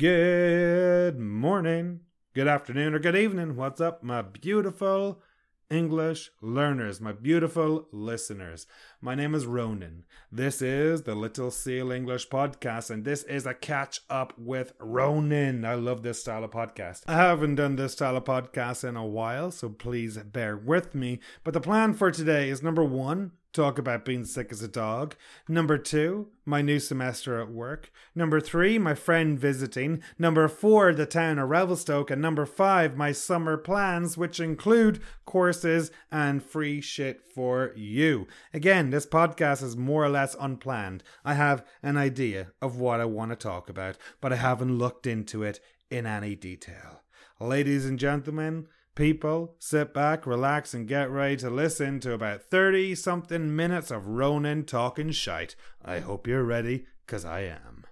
Good 0.00 1.18
morning, 1.18 2.00
good 2.32 2.48
afternoon, 2.48 2.94
or 2.94 2.98
good 2.98 3.14
evening. 3.14 3.54
What's 3.54 3.82
up, 3.82 4.02
my 4.02 4.22
beautiful 4.22 5.20
English 5.68 6.30
learners, 6.40 7.02
my 7.02 7.12
beautiful 7.12 7.86
listeners? 7.92 8.66
My 9.02 9.14
name 9.14 9.34
is 9.34 9.46
Ronan. 9.46 10.04
This 10.30 10.60
is 10.60 11.04
the 11.04 11.14
Little 11.14 11.50
Seal 11.50 11.90
English 11.90 12.28
Podcast, 12.28 12.90
and 12.90 13.02
this 13.02 13.22
is 13.22 13.46
a 13.46 13.54
catch 13.54 14.02
up 14.10 14.34
with 14.38 14.74
Ronan. 14.78 15.64
I 15.64 15.72
love 15.72 16.02
this 16.02 16.20
style 16.20 16.44
of 16.44 16.50
podcast. 16.50 17.04
I 17.06 17.14
haven't 17.14 17.54
done 17.54 17.76
this 17.76 17.92
style 17.92 18.18
of 18.18 18.24
podcast 18.24 18.86
in 18.86 18.96
a 18.96 19.06
while, 19.06 19.52
so 19.52 19.70
please 19.70 20.18
bear 20.18 20.54
with 20.54 20.94
me. 20.94 21.20
But 21.44 21.54
the 21.54 21.62
plan 21.62 21.94
for 21.94 22.10
today 22.10 22.50
is 22.50 22.62
number 22.62 22.84
one, 22.84 23.32
talk 23.52 23.78
about 23.78 24.04
being 24.04 24.24
sick 24.24 24.52
as 24.52 24.62
a 24.62 24.68
dog. 24.68 25.16
Number 25.48 25.78
two, 25.78 26.28
my 26.44 26.62
new 26.62 26.78
semester 26.78 27.40
at 27.40 27.50
work. 27.50 27.90
Number 28.14 28.40
three, 28.40 28.78
my 28.78 28.94
friend 28.94 29.38
visiting. 29.38 30.02
Number 30.18 30.46
four, 30.48 30.92
the 30.92 31.06
town 31.06 31.38
of 31.38 31.48
Revelstoke. 31.48 32.10
And 32.10 32.22
number 32.22 32.46
five, 32.46 32.96
my 32.96 33.12
summer 33.12 33.56
plans, 33.56 34.16
which 34.16 34.40
include 34.40 35.00
courses 35.24 35.90
and 36.10 36.42
free 36.42 36.80
shit 36.80 37.22
for 37.22 37.72
you. 37.76 38.26
Again, 38.52 38.89
this 38.90 39.06
podcast 39.06 39.62
is 39.62 39.76
more 39.76 40.04
or 40.04 40.08
less 40.08 40.36
unplanned. 40.38 41.02
I 41.24 41.34
have 41.34 41.66
an 41.82 41.96
idea 41.96 42.52
of 42.60 42.78
what 42.78 43.00
I 43.00 43.04
want 43.04 43.30
to 43.30 43.36
talk 43.36 43.68
about, 43.68 43.96
but 44.20 44.32
I 44.32 44.36
haven't 44.36 44.78
looked 44.78 45.06
into 45.06 45.42
it 45.42 45.60
in 45.90 46.06
any 46.06 46.34
detail. 46.34 47.02
Ladies 47.40 47.86
and 47.86 47.98
gentlemen, 47.98 48.66
People, 49.00 49.54
sit 49.60 49.94
back, 49.94 50.26
relax, 50.26 50.74
and 50.74 50.86
get 50.86 51.10
ready 51.10 51.36
to 51.36 51.48
listen 51.48 52.00
to 52.00 52.12
about 52.12 52.42
30 52.42 52.94
something 52.96 53.54
minutes 53.54 53.90
of 53.90 54.06
Ronan 54.06 54.64
talking 54.64 55.10
shite. 55.12 55.54
I 55.82 56.00
hope 56.00 56.26
you're 56.26 56.44
ready, 56.44 56.86
because 57.06 57.24
I 57.24 57.42
am. 57.42 57.86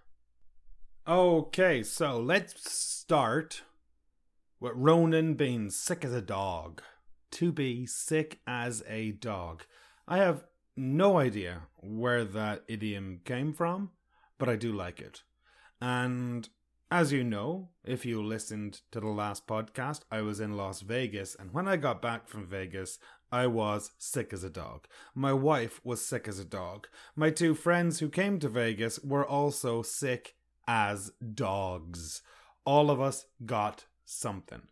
Okay, 1.07 1.83
so 1.83 2.21
let's 2.21 2.71
start 2.71 3.63
with 4.61 4.73
Ronan 4.75 5.35
being 5.35 5.71
sick 5.71 6.05
as 6.05 6.13
a 6.13 6.21
dog. 6.21 6.83
To 7.33 7.53
be 7.53 7.87
sick 7.87 8.41
as 8.47 8.83
a 8.89 9.13
dog. 9.13 9.63
I 10.07 10.19
have 10.19 10.45
no 10.79 11.19
idea 11.19 11.63
where 11.77 12.25
that 12.25 12.63
idiom 12.69 13.21
came 13.25 13.53
from, 13.53 13.91
but 14.39 14.49
I 14.49 14.57
do 14.57 14.73
like 14.73 15.01
it. 15.01 15.23
And 15.81 16.49
as 16.91 17.13
you 17.13 17.23
know, 17.25 17.69
if 17.85 18.07
you 18.07 18.23
listened 18.23 18.81
to 18.93 19.01
the 19.01 19.09
last 19.09 19.47
podcast, 19.47 20.03
I 20.11 20.23
was 20.23 20.41
in 20.41 20.57
Las 20.57 20.81
Vegas, 20.81 21.35
and 21.35 21.53
when 21.53 21.69
I 21.69 21.77
got 21.77 22.01
back 22.01 22.29
from 22.29 22.47
Vegas, 22.47 22.99
I 23.31 23.47
was 23.47 23.91
sick 23.99 24.33
as 24.33 24.43
a 24.43 24.51
dog. 24.51 24.87
My 25.15 25.33
wife 25.33 25.81
was 25.85 26.05
sick 26.05 26.27
as 26.27 26.39
a 26.39 26.45
dog. 26.45 26.87
My 27.15 27.31
two 27.31 27.55
friends 27.55 27.99
who 27.99 28.09
came 28.09 28.39
to 28.39 28.49
Vegas 28.49 28.99
were 29.01 29.27
also 29.27 29.83
sick 29.83 30.37
as 30.67 31.13
dogs. 31.35 32.23
All 32.65 32.91
of 32.91 33.01
us 33.01 33.27
got 33.45 33.85
something. 34.05 34.63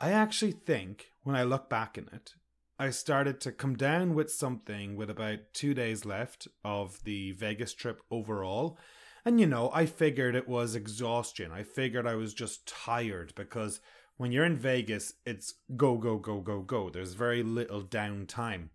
I 0.00 0.12
actually 0.12 0.52
think, 0.52 1.10
when 1.22 1.36
I 1.36 1.42
look 1.42 1.68
back 1.68 1.98
in 1.98 2.08
it, 2.12 2.34
I 2.78 2.90
started 2.90 3.40
to 3.42 3.52
come 3.52 3.76
down 3.76 4.14
with 4.14 4.30
something 4.30 4.96
with 4.96 5.10
about 5.10 5.38
two 5.52 5.74
days 5.74 6.04
left 6.04 6.48
of 6.64 7.02
the 7.04 7.32
Vegas 7.32 7.72
trip 7.72 8.02
overall 8.10 8.78
and 9.26 9.40
you 9.40 9.46
know, 9.46 9.72
I 9.74 9.86
figured 9.86 10.36
it 10.36 10.48
was 10.48 10.76
exhaustion. 10.76 11.50
I 11.50 11.64
figured 11.64 12.06
I 12.06 12.14
was 12.14 12.32
just 12.32 12.64
tired 12.64 13.32
because 13.34 13.80
when 14.18 14.30
you're 14.30 14.44
in 14.44 14.56
Vegas, 14.56 15.14
it's 15.26 15.54
go, 15.76 15.98
go, 15.98 16.16
go, 16.16 16.40
go, 16.40 16.62
go. 16.62 16.90
There's 16.90 17.14
very 17.14 17.42
little 17.42 17.82
downtime. 17.82 18.68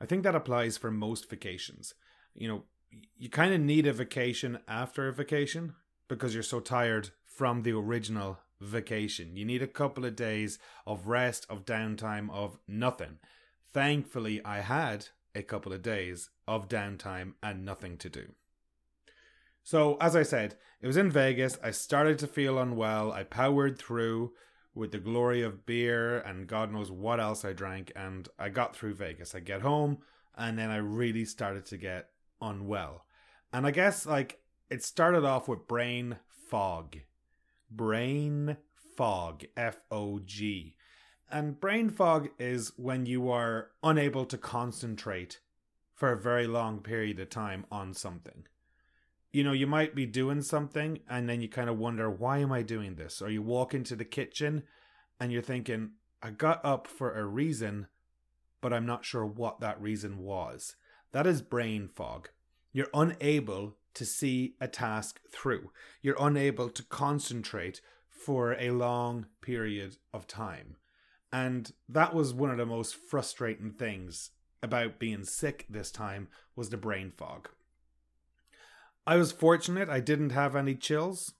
I 0.00 0.06
think 0.06 0.22
that 0.22 0.36
applies 0.36 0.78
for 0.78 0.92
most 0.92 1.28
vacations. 1.28 1.94
You 2.32 2.46
know, 2.46 2.62
you 3.18 3.28
kind 3.28 3.52
of 3.52 3.60
need 3.60 3.88
a 3.88 3.92
vacation 3.92 4.60
after 4.68 5.08
a 5.08 5.12
vacation 5.12 5.74
because 6.06 6.32
you're 6.32 6.44
so 6.44 6.60
tired 6.60 7.10
from 7.24 7.62
the 7.62 7.72
original 7.72 8.38
vacation. 8.62 9.36
You 9.36 9.44
need 9.44 9.62
a 9.62 9.66
couple 9.66 10.04
of 10.04 10.16
days 10.16 10.58
of 10.86 11.06
rest, 11.06 11.46
of 11.48 11.64
downtime, 11.64 12.30
of 12.30 12.58
nothing. 12.66 13.18
Thankfully, 13.72 14.44
I 14.44 14.60
had 14.60 15.08
a 15.34 15.42
couple 15.42 15.72
of 15.72 15.82
days 15.82 16.30
of 16.46 16.68
downtime 16.68 17.34
and 17.42 17.64
nothing 17.64 17.96
to 17.98 18.08
do. 18.08 18.32
So, 19.64 19.96
as 20.00 20.16
I 20.16 20.22
said, 20.22 20.56
it 20.80 20.86
was 20.86 20.96
in 20.96 21.10
Vegas. 21.10 21.58
I 21.62 21.70
started 21.70 22.18
to 22.20 22.26
feel 22.26 22.58
unwell. 22.58 23.12
I 23.12 23.22
powered 23.22 23.78
through 23.78 24.32
with 24.74 24.90
the 24.90 24.98
glory 24.98 25.42
of 25.42 25.66
beer 25.66 26.18
and 26.18 26.46
God 26.46 26.72
knows 26.72 26.90
what 26.90 27.20
else 27.20 27.44
I 27.44 27.52
drank. 27.52 27.92
And 27.94 28.28
I 28.38 28.48
got 28.48 28.74
through 28.74 28.94
Vegas. 28.94 29.34
I 29.34 29.40
get 29.40 29.62
home 29.62 29.98
and 30.36 30.58
then 30.58 30.70
I 30.70 30.76
really 30.76 31.24
started 31.24 31.64
to 31.66 31.76
get 31.76 32.08
unwell. 32.40 33.06
And 33.52 33.66
I 33.66 33.70
guess, 33.70 34.06
like, 34.06 34.40
it 34.70 34.82
started 34.82 35.24
off 35.24 35.48
with 35.48 35.68
brain 35.68 36.16
fog. 36.48 36.96
Brain 37.76 38.56
fog. 38.96 39.44
F 39.56 39.78
O 39.90 40.18
G. 40.18 40.76
And 41.30 41.58
brain 41.58 41.88
fog 41.88 42.28
is 42.38 42.72
when 42.76 43.06
you 43.06 43.30
are 43.30 43.70
unable 43.82 44.26
to 44.26 44.36
concentrate 44.36 45.40
for 45.94 46.12
a 46.12 46.20
very 46.20 46.46
long 46.46 46.80
period 46.80 47.18
of 47.20 47.30
time 47.30 47.64
on 47.70 47.94
something 47.94 48.44
you 49.32 49.42
know, 49.42 49.52
you 49.52 49.66
might 49.66 49.94
be 49.94 50.04
doing 50.04 50.42
something 50.42 51.00
and 51.08 51.28
then 51.28 51.40
you 51.40 51.48
kind 51.48 51.70
of 51.70 51.78
wonder, 51.78 52.10
why 52.10 52.38
am 52.38 52.52
I 52.52 52.62
doing 52.62 52.96
this? 52.96 53.22
Or 53.22 53.30
you 53.30 53.42
walk 53.42 53.72
into 53.72 53.96
the 53.96 54.04
kitchen 54.04 54.64
and 55.18 55.32
you're 55.32 55.42
thinking, 55.42 55.92
I 56.22 56.30
got 56.30 56.64
up 56.64 56.86
for 56.86 57.14
a 57.14 57.24
reason, 57.24 57.86
but 58.60 58.72
I'm 58.72 58.86
not 58.86 59.04
sure 59.04 59.24
what 59.24 59.60
that 59.60 59.80
reason 59.80 60.18
was. 60.18 60.76
That 61.12 61.26
is 61.26 61.40
brain 61.40 61.88
fog. 61.88 62.28
You're 62.72 62.90
unable 62.92 63.76
to 63.94 64.04
see 64.04 64.54
a 64.60 64.68
task 64.68 65.20
through, 65.30 65.70
you're 66.00 66.16
unable 66.18 66.68
to 66.70 66.82
concentrate 66.82 67.80
for 68.08 68.52
a 68.52 68.70
long 68.70 69.26
period 69.40 69.96
of 70.12 70.26
time. 70.26 70.76
And 71.32 71.72
that 71.88 72.14
was 72.14 72.34
one 72.34 72.50
of 72.50 72.58
the 72.58 72.66
most 72.66 72.94
frustrating 72.94 73.72
things 73.72 74.30
about 74.62 74.98
being 74.98 75.24
sick 75.24 75.66
this 75.68 75.90
time 75.90 76.28
was 76.54 76.70
the 76.70 76.76
brain 76.76 77.12
fog. 77.16 77.48
I 79.06 79.16
was 79.16 79.32
fortunate 79.32 79.88
I 79.88 80.00
didn't 80.00 80.30
have 80.30 80.54
any 80.54 80.76
chills. 80.76 81.34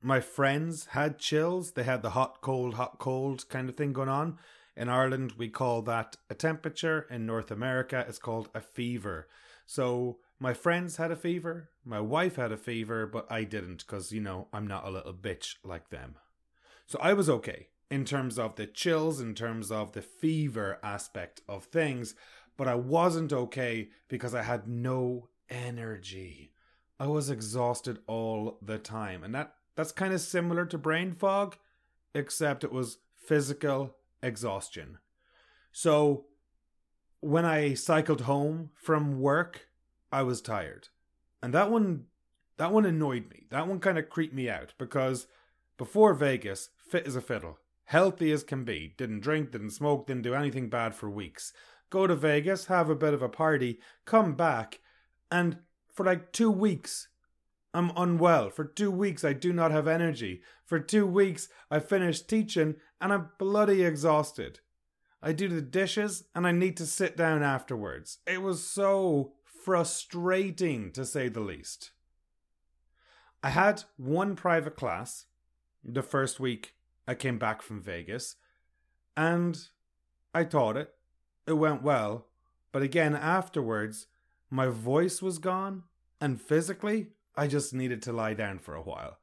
My 0.00 0.20
friends 0.20 0.86
had 0.92 1.18
chills. 1.18 1.72
They 1.72 1.82
had 1.82 2.02
the 2.02 2.10
hot, 2.10 2.40
cold, 2.40 2.74
hot, 2.74 2.98
cold 2.98 3.48
kind 3.48 3.68
of 3.68 3.76
thing 3.76 3.92
going 3.92 4.08
on. 4.08 4.38
In 4.76 4.88
Ireland, 4.88 5.32
we 5.36 5.48
call 5.48 5.82
that 5.82 6.16
a 6.30 6.34
temperature. 6.34 7.06
In 7.10 7.26
North 7.26 7.50
America, 7.50 8.04
it's 8.08 8.20
called 8.20 8.48
a 8.54 8.60
fever. 8.60 9.26
So 9.66 10.18
my 10.40 10.54
friends 10.54 10.96
had 10.96 11.10
a 11.10 11.16
fever. 11.16 11.70
My 11.84 12.00
wife 12.00 12.36
had 12.36 12.52
a 12.52 12.56
fever, 12.56 13.06
but 13.06 13.26
I 13.30 13.44
didn't 13.44 13.78
because, 13.78 14.12
you 14.12 14.20
know, 14.20 14.48
I'm 14.52 14.66
not 14.66 14.86
a 14.86 14.90
little 14.90 15.12
bitch 15.12 15.56
like 15.64 15.90
them. 15.90 16.16
So 16.86 16.98
I 17.02 17.12
was 17.12 17.28
okay 17.28 17.68
in 17.90 18.04
terms 18.04 18.38
of 18.38 18.56
the 18.56 18.66
chills, 18.66 19.20
in 19.20 19.34
terms 19.34 19.70
of 19.70 19.92
the 19.92 20.02
fever 20.02 20.78
aspect 20.82 21.40
of 21.48 21.64
things, 21.64 22.14
but 22.56 22.68
I 22.68 22.74
wasn't 22.74 23.32
okay 23.32 23.88
because 24.08 24.34
I 24.34 24.42
had 24.42 24.68
no 24.68 25.28
energy. 25.48 26.52
I 27.00 27.06
was 27.06 27.30
exhausted 27.30 28.00
all 28.06 28.58
the 28.60 28.78
time. 28.78 29.24
And 29.24 29.34
that 29.34 29.54
that's 29.76 29.92
kind 29.92 30.12
of 30.12 30.20
similar 30.20 30.66
to 30.66 30.78
brain 30.78 31.14
fog, 31.14 31.56
except 32.14 32.64
it 32.64 32.72
was 32.72 32.98
physical 33.14 33.94
exhaustion. 34.22 34.98
So 35.72 36.26
when 37.20 37.44
I 37.44 37.74
cycled 37.74 38.22
home 38.22 38.70
from 38.74 39.20
work, 39.20 39.67
I 40.10 40.22
was 40.22 40.40
tired. 40.40 40.88
And 41.42 41.54
that 41.54 41.70
one 41.70 42.06
that 42.56 42.72
one 42.72 42.84
annoyed 42.84 43.30
me. 43.30 43.46
That 43.50 43.68
one 43.68 43.78
kind 43.78 43.98
of 43.98 44.10
creeped 44.10 44.34
me 44.34 44.50
out 44.50 44.74
because 44.78 45.28
before 45.76 46.12
Vegas, 46.12 46.70
fit 46.76 47.06
as 47.06 47.14
a 47.14 47.20
fiddle, 47.20 47.58
healthy 47.84 48.32
as 48.32 48.42
can 48.42 48.64
be, 48.64 48.94
didn't 48.98 49.20
drink, 49.20 49.52
didn't 49.52 49.70
smoke, 49.70 50.06
didn't 50.06 50.22
do 50.22 50.34
anything 50.34 50.68
bad 50.68 50.94
for 50.94 51.08
weeks. 51.08 51.52
Go 51.88 52.06
to 52.06 52.16
Vegas, 52.16 52.66
have 52.66 52.90
a 52.90 52.96
bit 52.96 53.14
of 53.14 53.22
a 53.22 53.28
party, 53.28 53.78
come 54.04 54.34
back, 54.34 54.80
and 55.30 55.58
for 55.92 56.04
like 56.04 56.32
two 56.32 56.50
weeks. 56.50 57.08
I'm 57.72 57.92
unwell. 57.96 58.50
For 58.50 58.64
two 58.64 58.90
weeks, 58.90 59.24
I 59.24 59.34
do 59.34 59.52
not 59.52 59.70
have 59.70 59.86
energy. 59.86 60.42
For 60.64 60.80
two 60.80 61.06
weeks, 61.06 61.48
I 61.70 61.78
finish 61.78 62.22
teaching 62.22 62.76
and 63.00 63.12
I'm 63.12 63.30
bloody 63.38 63.84
exhausted. 63.84 64.60
I 65.22 65.32
do 65.32 65.48
the 65.48 65.62
dishes 65.62 66.24
and 66.34 66.46
I 66.46 66.52
need 66.52 66.76
to 66.78 66.86
sit 66.86 67.16
down 67.16 67.42
afterwards. 67.42 68.18
It 68.26 68.42
was 68.42 68.64
so 68.64 69.34
frustrating, 69.68 70.90
to 70.90 71.04
say 71.04 71.28
the 71.28 71.40
least. 71.40 71.90
I 73.42 73.50
had 73.50 73.84
one 73.98 74.34
private 74.34 74.76
class 74.76 75.26
the 75.84 76.02
first 76.02 76.40
week 76.40 76.72
I 77.06 77.14
came 77.14 77.36
back 77.38 77.60
from 77.60 77.82
Vegas, 77.82 78.36
and 79.14 79.60
I 80.32 80.44
taught 80.44 80.78
it. 80.78 80.94
It 81.46 81.52
went 81.52 81.82
well, 81.82 82.28
but 82.72 82.80
again, 82.80 83.14
afterwards, 83.14 84.06
my 84.48 84.68
voice 84.68 85.20
was 85.20 85.36
gone, 85.36 85.82
and 86.18 86.40
physically, 86.40 87.08
I 87.36 87.46
just 87.46 87.74
needed 87.74 88.00
to 88.04 88.12
lie 88.14 88.32
down 88.32 88.60
for 88.60 88.74
a 88.74 88.80
while. 88.82 89.18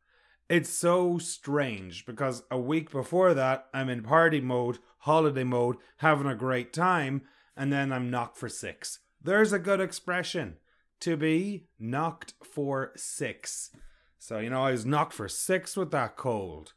It's 0.47 0.69
so 0.69 1.17
strange 1.17 2.05
because 2.05 2.43
a 2.51 2.59
week 2.59 2.91
before 2.91 3.33
that, 3.33 3.65
I'm 3.73 3.89
in 3.89 4.03
party 4.03 4.41
mode, 4.41 4.77
holiday 4.99 5.43
mode, 5.43 5.77
having 5.97 6.27
a 6.27 6.35
great 6.35 6.71
time, 6.71 7.23
and 7.57 7.73
then 7.73 7.91
I'm 7.91 8.11
knocked 8.11 8.37
for 8.37 8.47
six. 8.47 8.99
There's 9.25 9.51
a 9.51 9.57
good 9.57 9.81
expression 9.81 10.57
to 10.99 11.17
be 11.17 11.65
knocked 11.79 12.35
for 12.43 12.91
six. 12.95 13.71
So, 14.19 14.37
you 14.37 14.51
know, 14.51 14.63
I 14.63 14.69
was 14.69 14.85
knocked 14.85 15.13
for 15.13 15.27
six 15.27 15.75
with 15.75 15.89
that 15.89 16.15
cold. 16.15 16.73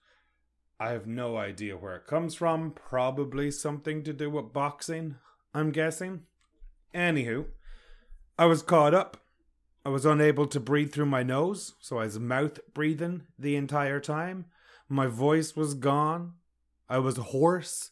I 0.80 0.92
have 0.92 1.06
no 1.06 1.36
idea 1.36 1.76
where 1.76 1.94
it 1.94 2.06
comes 2.06 2.34
from. 2.34 2.70
Probably 2.70 3.50
something 3.50 4.02
to 4.02 4.14
do 4.14 4.30
with 4.30 4.54
boxing, 4.54 5.16
I'm 5.52 5.72
guessing. 5.72 6.22
Anywho, 6.94 7.44
I 8.38 8.46
was 8.46 8.62
caught 8.62 8.94
up. 8.94 9.18
I 9.84 9.90
was 9.90 10.06
unable 10.06 10.46
to 10.46 10.58
breathe 10.58 10.90
through 10.90 11.04
my 11.04 11.22
nose, 11.22 11.74
so 11.80 11.98
I 11.98 12.04
was 12.04 12.18
mouth 12.18 12.60
breathing 12.72 13.24
the 13.38 13.56
entire 13.56 14.00
time. 14.00 14.46
My 14.88 15.06
voice 15.06 15.54
was 15.54 15.74
gone. 15.74 16.32
I 16.88 16.96
was 16.96 17.18
hoarse. 17.18 17.90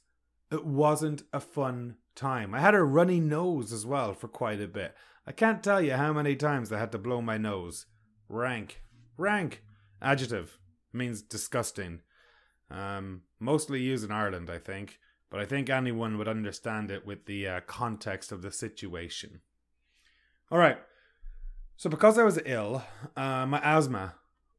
It 0.50 0.64
wasn't 0.64 1.24
a 1.34 1.40
fun 1.40 1.96
time. 2.16 2.54
I 2.54 2.60
had 2.60 2.74
a 2.74 2.82
runny 2.82 3.20
nose 3.20 3.72
as 3.72 3.86
well 3.86 4.14
for 4.14 4.28
quite 4.28 4.60
a 4.60 4.66
bit. 4.66 4.94
I 5.26 5.32
can't 5.32 5.62
tell 5.62 5.80
you 5.80 5.92
how 5.92 6.12
many 6.12 6.34
times 6.34 6.72
I 6.72 6.78
had 6.78 6.92
to 6.92 6.98
blow 6.98 7.20
my 7.20 7.36
nose. 7.36 7.86
Rank. 8.28 8.82
Rank. 9.16 9.62
Adjective. 10.00 10.58
Means 10.92 11.22
disgusting. 11.22 12.00
Um, 12.70 13.22
mostly 13.38 13.80
used 13.80 14.04
in 14.04 14.10
Ireland, 14.10 14.50
I 14.50 14.58
think, 14.58 14.98
but 15.30 15.40
I 15.40 15.44
think 15.44 15.70
anyone 15.70 16.18
would 16.18 16.28
understand 16.28 16.90
it 16.90 17.06
with 17.06 17.26
the 17.26 17.46
uh, 17.46 17.60
context 17.66 18.32
of 18.32 18.42
the 18.42 18.50
situation. 18.50 19.40
All 20.50 20.58
right. 20.58 20.78
So, 21.76 21.90
because 21.90 22.18
I 22.18 22.24
was 22.24 22.40
ill, 22.44 22.82
uh, 23.16 23.46
my 23.46 23.60
asthma 23.62 24.14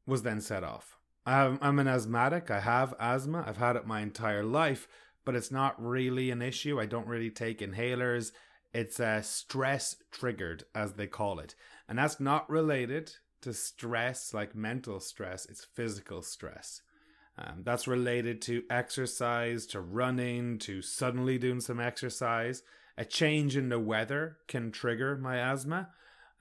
was 0.06 0.22
then 0.22 0.40
set 0.40 0.64
off. 0.64 0.98
Have, 1.26 1.58
I'm 1.62 1.80
an 1.80 1.88
asthmatic. 1.88 2.50
I 2.52 2.62
have 2.62 2.94
asthma. 3.00 3.44
I've 3.46 3.58
had 3.58 3.76
it 3.76 3.88
my 3.88 4.02
entire 4.02 4.44
life, 4.44 4.88
but 5.28 5.36
it's 5.36 5.52
not 5.52 5.76
really 5.86 6.32
an 6.32 6.42
issue. 6.42 6.80
I 6.80 6.86
don't 6.86 7.06
really 7.06 7.30
take 7.30 7.60
inhalers. 7.60 8.32
It's 8.74 8.98
uh, 8.98 9.22
stress 9.22 9.98
triggered, 10.10 10.64
as 10.74 10.94
they 10.94 11.08
call 11.08 11.40
it. 11.40 11.54
And 11.90 12.00
that's 12.00 12.22
not 12.22 12.50
related 12.50 13.12
to 13.42 13.52
stress 13.52 14.34
like 14.34 14.56
mental 14.56 15.02
stress, 15.02 15.46
it's 15.46 15.66
physical 15.66 16.22
stress. 16.22 16.82
Um, 17.38 17.64
that's 17.66 17.90
related 17.90 18.42
to 18.44 18.64
exercise, 18.70 19.66
to 19.68 19.82
running, 19.82 20.60
to 20.60 20.82
suddenly 20.82 21.38
doing 21.38 21.60
some 21.60 21.82
exercise. 21.82 22.64
A 22.98 23.04
change 23.04 23.58
in 23.58 23.68
the 23.68 23.80
weather 23.80 24.38
can 24.48 24.72
trigger 24.72 25.18
my 25.18 25.40
asthma, 25.40 25.90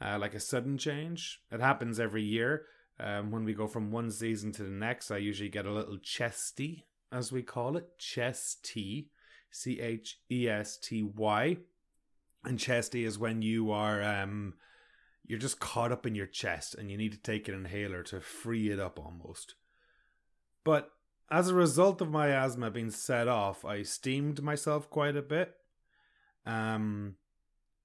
uh, 0.00 0.16
like 0.16 0.34
a 0.34 0.38
sudden 0.38 0.78
change. 0.78 1.40
It 1.50 1.58
happens 1.58 1.98
every 1.98 2.22
year. 2.22 2.66
Um, 3.00 3.32
when 3.32 3.44
we 3.44 3.52
go 3.52 3.66
from 3.66 3.90
one 3.90 4.12
season 4.12 4.52
to 4.52 4.62
the 4.62 4.70
next, 4.70 5.10
I 5.10 5.16
usually 5.16 5.48
get 5.48 5.66
a 5.66 5.72
little 5.72 5.98
chesty, 5.98 6.86
as 7.16 7.32
we 7.32 7.42
call 7.42 7.76
it, 7.76 7.98
chesty, 7.98 9.08
C 9.50 9.80
H 9.80 10.20
E 10.30 10.48
S 10.48 10.76
T 10.76 11.02
Y. 11.02 11.56
And 12.44 12.58
chesty 12.58 13.04
is 13.04 13.18
when 13.18 13.42
you 13.42 13.72
are 13.72 14.02
um, 14.02 14.54
you're 15.26 15.38
just 15.38 15.58
caught 15.58 15.92
up 15.92 16.06
in 16.06 16.14
your 16.14 16.26
chest 16.26 16.74
and 16.74 16.90
you 16.90 16.96
need 16.96 17.12
to 17.12 17.18
take 17.18 17.48
an 17.48 17.54
inhaler 17.54 18.02
to 18.04 18.20
free 18.20 18.70
it 18.70 18.78
up 18.78 18.98
almost. 18.98 19.54
But 20.62 20.90
as 21.30 21.48
a 21.48 21.54
result 21.54 22.00
of 22.00 22.10
my 22.10 22.28
asthma 22.28 22.70
being 22.70 22.90
set 22.90 23.26
off, 23.26 23.64
I 23.64 23.82
steamed 23.82 24.42
myself 24.42 24.88
quite 24.88 25.16
a 25.16 25.22
bit. 25.22 25.54
Um, 26.44 27.16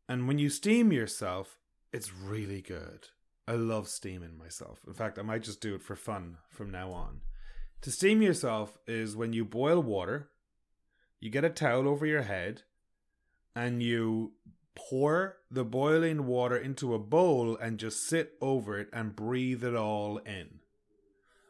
and 0.07 0.27
when 0.27 0.37
you 0.37 0.49
steam 0.49 0.91
yourself, 0.91 1.57
it's 1.91 2.13
really 2.13 2.61
good. 2.61 3.07
I 3.47 3.53
love 3.53 3.87
steaming 3.87 4.37
myself. 4.37 4.81
In 4.85 4.93
fact, 4.93 5.17
I 5.17 5.23
might 5.23 5.41
just 5.41 5.61
do 5.61 5.73
it 5.73 5.81
for 5.81 5.95
fun 5.95 6.37
from 6.49 6.69
now 6.69 6.91
on. 6.91 7.21
To 7.81 7.91
steam 7.91 8.21
yourself 8.21 8.77
is 8.85 9.15
when 9.15 9.33
you 9.33 9.43
boil 9.43 9.81
water, 9.81 10.29
you 11.19 11.29
get 11.29 11.43
a 11.43 11.49
towel 11.49 11.87
over 11.87 12.05
your 12.05 12.21
head, 12.21 12.61
and 13.55 13.81
you 13.81 14.33
pour 14.75 15.37
the 15.49 15.65
boiling 15.65 16.25
water 16.27 16.55
into 16.55 16.93
a 16.93 16.99
bowl 16.99 17.57
and 17.57 17.79
just 17.79 18.07
sit 18.07 18.33
over 18.39 18.77
it 18.77 18.87
and 18.93 19.15
breathe 19.15 19.63
it 19.63 19.75
all 19.75 20.17
in. 20.19 20.59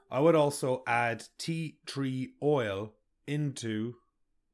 I 0.10 0.20
would 0.20 0.36
also 0.36 0.84
add 0.88 1.26
tea 1.38 1.78
tree 1.86 2.34
oil 2.42 2.94
into 3.28 3.96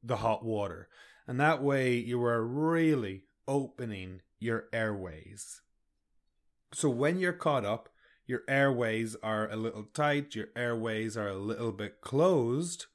the 0.02 0.16
hot 0.16 0.44
water. 0.44 0.88
And 1.26 1.40
that 1.40 1.62
way 1.62 1.94
you 1.94 2.22
are 2.24 2.44
really 2.44 3.24
opening 3.46 4.20
your 4.38 4.66
airways. 4.72 5.62
So 6.72 6.90
when 6.90 7.18
you're 7.18 7.32
caught 7.32 7.64
up, 7.64 7.88
your 8.28 8.42
airways 8.46 9.16
are 9.22 9.50
a 9.50 9.56
little 9.56 9.84
tight, 9.94 10.34
your 10.34 10.48
airways 10.54 11.16
are 11.16 11.28
a 11.28 11.34
little 11.34 11.72
bit 11.72 12.00
closed. 12.02 12.86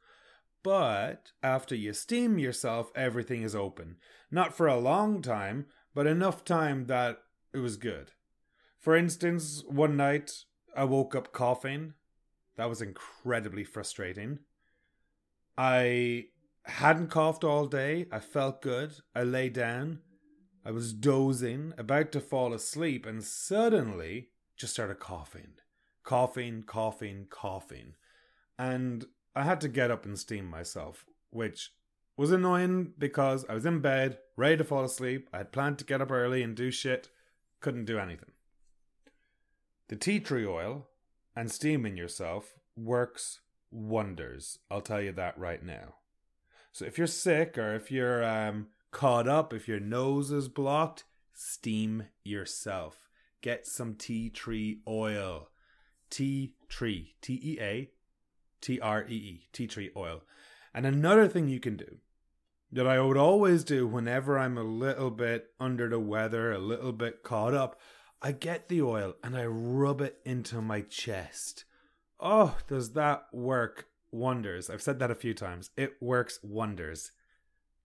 But 0.62 1.31
after 1.41 1.75
you 1.75 1.91
steam 1.91 2.39
yourself, 2.39 2.91
everything 2.95 3.41
is 3.41 3.56
open. 3.56 3.97
Not 4.31 4.56
for 4.56 4.68
a 4.68 4.80
long 4.80 5.21
time, 5.21 5.65
but 5.94 6.07
enough 6.07 6.45
time 6.45 6.85
that 6.85 7.24
it 7.51 7.57
was 7.57 7.77
good. 7.77 8.12
For 8.80 8.95
instance, 8.95 9.63
one 9.68 9.97
night 9.97 10.45
I 10.77 10.83
woke 10.85 11.15
up 11.15 11.33
coughing 11.33 11.95
that 12.56 12.69
was 12.69 12.81
incredibly 12.81 13.63
frustrating. 13.63 14.39
I 15.57 16.27
hadn't 16.65 17.09
coughed 17.09 17.44
all 17.44 17.65
day. 17.65 18.06
I 18.12 18.19
felt 18.19 18.62
good. 18.62 18.94
I 19.15 19.24
lay 19.24 19.50
down. 19.50 20.00
I 20.65 20.71
was 20.71 20.94
dozing, 20.94 21.74
about 21.77 22.12
to 22.13 22.21
fall 22.21 22.53
asleep, 22.53 23.06
and 23.06 23.24
suddenly 23.24 24.29
just 24.57 24.73
started 24.73 25.00
coughing. 25.00 25.53
Coughing, 26.03 26.63
coughing, 26.63 27.27
coughing. 27.29 27.94
And 28.57 29.05
I 29.35 29.44
had 29.44 29.61
to 29.61 29.67
get 29.67 29.91
up 29.91 30.05
and 30.05 30.17
steam 30.17 30.50
myself, 30.50 31.05
which 31.29 31.71
was 32.15 32.31
annoying 32.31 32.94
because 32.97 33.45
I 33.50 33.55
was 33.55 33.65
in 33.65 33.79
bed, 33.79 34.19
ready 34.35 34.57
to 34.57 34.63
fall 34.63 34.83
asleep. 34.83 35.29
I 35.33 35.39
had 35.39 35.51
planned 35.51 35.79
to 35.79 35.85
get 35.85 36.01
up 36.01 36.11
early 36.11 36.44
and 36.44 36.55
do 36.55 36.71
shit. 36.71 37.09
Couldn't 37.59 37.85
do 37.85 37.97
anything. 37.97 38.31
The 39.88 39.95
tea 39.95 40.19
tree 40.19 40.45
oil 40.45 40.88
and 41.35 41.51
steaming 41.51 41.97
yourself 41.97 42.53
works 42.75 43.39
wonders. 43.71 44.59
I'll 44.69 44.81
tell 44.81 45.01
you 45.01 45.11
that 45.13 45.38
right 45.38 45.63
now. 45.63 45.95
So 46.71 46.85
if 46.85 46.97
you're 46.97 47.07
sick 47.07 47.57
or 47.57 47.75
if 47.75 47.91
you're 47.91 48.23
um, 48.23 48.67
caught 48.91 49.27
up, 49.27 49.53
if 49.53 49.67
your 49.67 49.79
nose 49.79 50.31
is 50.31 50.47
blocked, 50.47 51.03
steam 51.33 52.05
yourself. 52.23 53.02
Get 53.44 53.68
some 53.68 53.95
tea 53.95 54.30
tree 54.30 54.80
oil. 54.88 55.50
Tea 56.10 56.54
tree. 56.69 57.13
T 57.22 57.40
E 57.44 57.57
A 57.60 57.92
T 58.62 58.80
R 58.80 59.06
E 59.07 59.13
E. 59.13 59.48
Tea 59.51 59.68
tree 59.68 59.92
oil. 59.98 60.24
And 60.74 60.86
another 60.86 61.28
thing 61.28 61.50
you 61.50 61.60
can 61.60 61.75
do 61.75 61.98
that 62.72 62.88
I 62.88 63.01
would 63.01 63.18
always 63.18 63.66
do 63.66 63.86
whenever 63.86 64.40
I'm 64.40 64.57
a 64.57 64.63
little 64.63 65.12
bit 65.12 65.51
under 65.60 65.90
the 65.90 66.00
weather, 66.00 66.54
a 66.54 66.57
little 66.57 66.94
bit 66.94 67.22
caught 67.22 67.54
up, 67.54 67.80
I 68.22 68.31
get 68.31 68.69
the 68.69 68.81
oil 68.81 69.16
and 69.22 69.36
I 69.36 69.46
rub 69.46 70.00
it 70.00 70.19
into 70.24 70.62
my 70.62 70.80
chest. 70.80 71.66
Oh, 72.22 72.57
does 72.68 72.94
that 72.94 73.25
work 73.34 73.88
wonders? 74.10 74.69
I've 74.69 74.81
said 74.81 75.00
that 75.00 75.12
a 75.12 75.15
few 75.15 75.34
times. 75.34 75.70
It 75.75 76.01
works 76.01 76.39
wonders. 76.41 77.12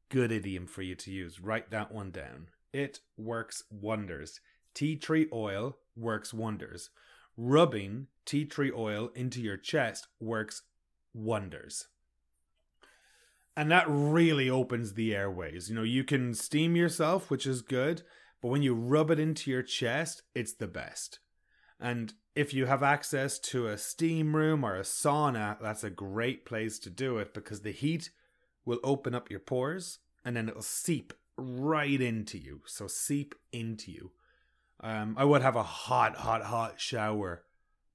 Good 0.09 0.31
idiom 0.31 0.69
for 0.69 0.83
you 0.83 0.95
to 0.95 1.11
use. 1.11 1.41
Write 1.41 1.73
that 1.73 1.91
one 1.91 2.13
down. 2.13 2.47
It 2.73 3.01
works 3.17 3.65
wonders. 3.71 4.41
Tea 4.79 4.95
tree 4.95 5.27
oil 5.33 5.77
works 5.97 6.33
wonders. 6.33 6.91
Rubbing 7.37 8.07
tea 8.25 8.45
tree 8.45 8.71
oil 8.71 9.11
into 9.13 9.43
your 9.43 9.57
chest 9.57 10.07
works 10.21 10.63
wonders. 11.13 11.89
And 13.57 13.73
that 13.73 13.87
really 13.89 14.49
opens 14.49 14.95
the 14.95 15.17
airways. 15.17 15.69
You 15.69 15.75
know, 15.75 15.83
you 15.83 16.05
can 16.05 16.33
steam 16.33 16.77
yourself, 16.77 17.29
which 17.29 17.45
is 17.45 17.61
good. 17.61 18.03
But 18.41 18.51
when 18.51 18.63
you 18.63 18.73
rub 18.73 19.11
it 19.11 19.19
into 19.19 19.51
your 19.51 19.65
chest, 19.65 20.23
it's 20.33 20.53
the 20.53 20.69
best. 20.69 21.19
And 21.81 22.15
if 22.37 22.55
you 22.55 22.67
have 22.67 22.85
access 22.85 23.41
to 23.51 23.67
a 23.67 23.79
steam 23.79 24.37
room 24.37 24.63
or 24.63 24.77
a 24.77 24.83
sauna, 24.83 25.61
that's 25.61 25.83
a 25.83 25.91
great 25.91 26.47
place 26.47 26.79
to 26.79 26.89
do 26.89 27.19
it 27.19 27.35
because 27.35 27.63
the 27.63 27.73
heat 27.73 28.11
will 28.65 28.79
open 28.85 29.13
up 29.13 29.29
your 29.29 29.41
pores 29.41 29.99
and 30.25 30.37
then 30.37 30.49
it'll 30.49 30.63
seep 30.63 31.13
right 31.37 32.01
into 32.01 32.39
you. 32.39 32.61
So 32.65 32.87
seep 32.87 33.35
into 33.51 33.91
you. 33.91 34.13
Um, 34.81 35.15
I 35.19 35.25
would 35.25 35.43
have 35.43 35.57
a 35.57 35.63
hot, 35.63 36.17
hot, 36.17 36.45
hot 36.45 36.81
shower. 36.81 37.45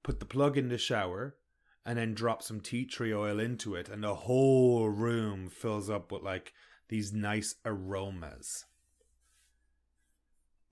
Put 0.02 0.20
the 0.20 0.26
plug 0.26 0.58
in 0.58 0.68
the 0.68 0.78
shower 0.78 1.36
and 1.86 1.98
then 1.98 2.14
drop 2.14 2.42
some 2.42 2.60
tea 2.60 2.84
tree 2.84 3.12
oil 3.12 3.38
into 3.38 3.74
it, 3.74 3.88
and 3.88 4.02
the 4.02 4.14
whole 4.14 4.88
room 4.88 5.48
fills 5.48 5.90
up 5.90 6.10
with 6.10 6.22
like 6.22 6.52
these 6.88 7.12
nice 7.12 7.56
aromas. 7.64 8.64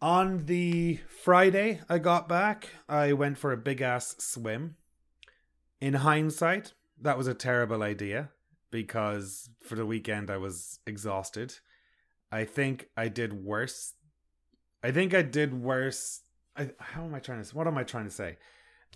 On 0.00 0.46
the 0.46 0.98
Friday 1.22 1.80
I 1.88 1.98
got 1.98 2.28
back, 2.28 2.70
I 2.88 3.12
went 3.12 3.38
for 3.38 3.52
a 3.52 3.56
big 3.56 3.80
ass 3.80 4.16
swim. 4.18 4.76
In 5.80 5.94
hindsight, 5.94 6.72
that 7.00 7.18
was 7.18 7.26
a 7.26 7.34
terrible 7.34 7.82
idea 7.82 8.30
because 8.70 9.50
for 9.60 9.74
the 9.74 9.86
weekend 9.86 10.30
I 10.30 10.38
was 10.38 10.80
exhausted. 10.86 11.54
I 12.30 12.44
think 12.44 12.88
I 12.96 13.08
did 13.08 13.44
worse. 13.44 13.94
I 14.82 14.90
think 14.90 15.14
I 15.14 15.22
did 15.22 15.54
worse. 15.54 16.22
I, 16.56 16.70
how 16.78 17.04
am 17.04 17.14
I 17.14 17.20
trying 17.20 17.42
to? 17.42 17.56
What 17.56 17.66
am 17.66 17.78
I 17.78 17.84
trying 17.84 18.04
to 18.04 18.10
say? 18.10 18.38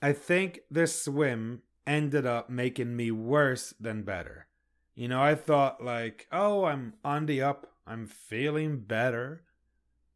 I 0.02 0.12
think 0.12 0.61
this 0.71 1.02
swim 1.02 1.62
ended 1.87 2.26
up 2.26 2.50
making 2.50 2.97
me 2.97 3.11
worse 3.11 3.73
than 3.81 4.02
better. 4.02 4.47
You 4.95 5.09
know, 5.09 5.23
I 5.23 5.35
thought 5.35 5.85
like, 5.85 6.26
oh, 6.33 6.64
I'm 6.64 6.95
on 7.05 7.26
the 7.26 7.43
up. 7.43 7.73
I'm 7.87 8.07
feeling 8.07 8.81
better. 8.81 9.43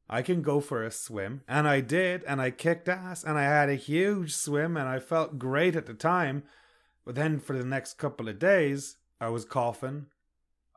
I 0.08 0.22
can 0.22 0.42
go 0.42 0.60
for 0.60 0.82
a 0.82 0.90
swim. 0.90 1.42
And 1.46 1.68
I 1.68 1.80
did, 1.80 2.24
and 2.24 2.40
I 2.40 2.50
kicked 2.50 2.88
ass, 2.88 3.22
and 3.22 3.38
I 3.38 3.44
had 3.44 3.68
a 3.68 3.76
huge 3.76 4.34
swim, 4.34 4.76
and 4.76 4.88
I 4.88 4.98
felt 4.98 5.38
great 5.38 5.76
at 5.76 5.86
the 5.86 5.94
time. 5.94 6.42
But 7.04 7.14
then 7.14 7.38
for 7.38 7.56
the 7.56 7.64
next 7.64 7.96
couple 7.96 8.28
of 8.28 8.38
days, 8.40 8.96
I 9.20 9.28
was 9.28 9.44
coughing, 9.44 10.06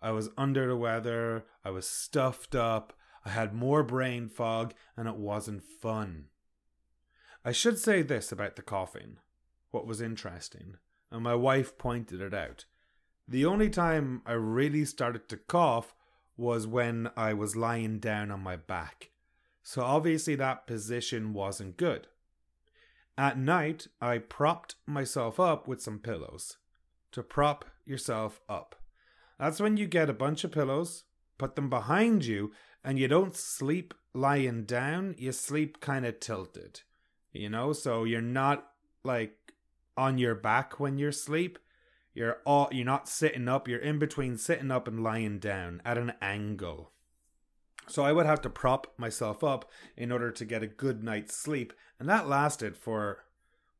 I 0.01 0.11
was 0.11 0.29
under 0.37 0.67
the 0.67 0.75
weather, 0.75 1.45
I 1.63 1.71
was 1.71 1.87
stuffed 1.87 2.55
up, 2.55 2.93
I 3.25 3.29
had 3.29 3.53
more 3.53 3.83
brain 3.83 4.27
fog, 4.27 4.73
and 4.97 5.07
it 5.07 5.15
wasn't 5.15 5.63
fun. 5.63 6.25
I 7.45 7.51
should 7.51 7.77
say 7.77 8.01
this 8.01 8.31
about 8.31 8.55
the 8.55 8.61
coughing, 8.61 9.17
what 9.71 9.87
was 9.87 10.01
interesting, 10.01 10.77
and 11.11 11.23
my 11.23 11.35
wife 11.35 11.77
pointed 11.77 12.21
it 12.21 12.33
out. 12.33 12.65
The 13.27 13.45
only 13.45 13.69
time 13.69 14.21
I 14.25 14.33
really 14.33 14.85
started 14.85 15.29
to 15.29 15.37
cough 15.37 15.93
was 16.35 16.67
when 16.67 17.09
I 17.15 17.33
was 17.33 17.55
lying 17.55 17.99
down 17.99 18.31
on 18.31 18.41
my 18.41 18.55
back. 18.55 19.11
So 19.61 19.81
obviously 19.81 20.35
that 20.35 20.67
position 20.67 21.33
wasn't 21.33 21.77
good. 21.77 22.07
At 23.17 23.37
night, 23.37 23.87
I 24.01 24.17
propped 24.17 24.75
myself 24.85 25.39
up 25.39 25.67
with 25.67 25.81
some 25.81 25.99
pillows. 25.99 26.57
To 27.11 27.21
prop 27.21 27.65
yourself 27.85 28.41
up. 28.49 28.75
That's 29.39 29.59
when 29.59 29.77
you 29.77 29.85
get 29.85 30.09
a 30.09 30.13
bunch 30.13 30.43
of 30.43 30.51
pillows, 30.51 31.03
put 31.37 31.55
them 31.55 31.69
behind 31.69 32.25
you, 32.25 32.51
and 32.83 32.99
you 32.99 33.07
don't 33.07 33.35
sleep 33.35 33.93
lying 34.13 34.63
down, 34.63 35.15
you 35.17 35.31
sleep 35.31 35.79
kind 35.79 36.05
of 36.05 36.19
tilted. 36.19 36.81
You 37.31 37.49
know, 37.49 37.73
so 37.73 38.03
you're 38.03 38.21
not 38.21 38.67
like 39.03 39.35
on 39.97 40.17
your 40.17 40.35
back 40.35 40.79
when 40.79 40.97
you 40.97 41.11
sleep. 41.11 41.57
You're 42.13 42.37
all 42.45 42.69
you're 42.71 42.85
not 42.85 43.09
sitting 43.09 43.47
up, 43.47 43.67
you're 43.67 43.79
in 43.79 43.97
between 43.97 44.37
sitting 44.37 44.69
up 44.69 44.87
and 44.87 45.01
lying 45.01 45.39
down 45.39 45.81
at 45.83 45.97
an 45.97 46.13
angle. 46.21 46.91
So 47.87 48.03
I 48.03 48.11
would 48.11 48.25
have 48.25 48.41
to 48.41 48.49
prop 48.49 48.93
myself 48.97 49.43
up 49.43 49.69
in 49.97 50.11
order 50.11 50.31
to 50.31 50.45
get 50.45 50.63
a 50.63 50.67
good 50.67 51.03
night's 51.03 51.35
sleep, 51.35 51.73
and 51.99 52.07
that 52.07 52.27
lasted 52.27 52.77
for 52.77 53.23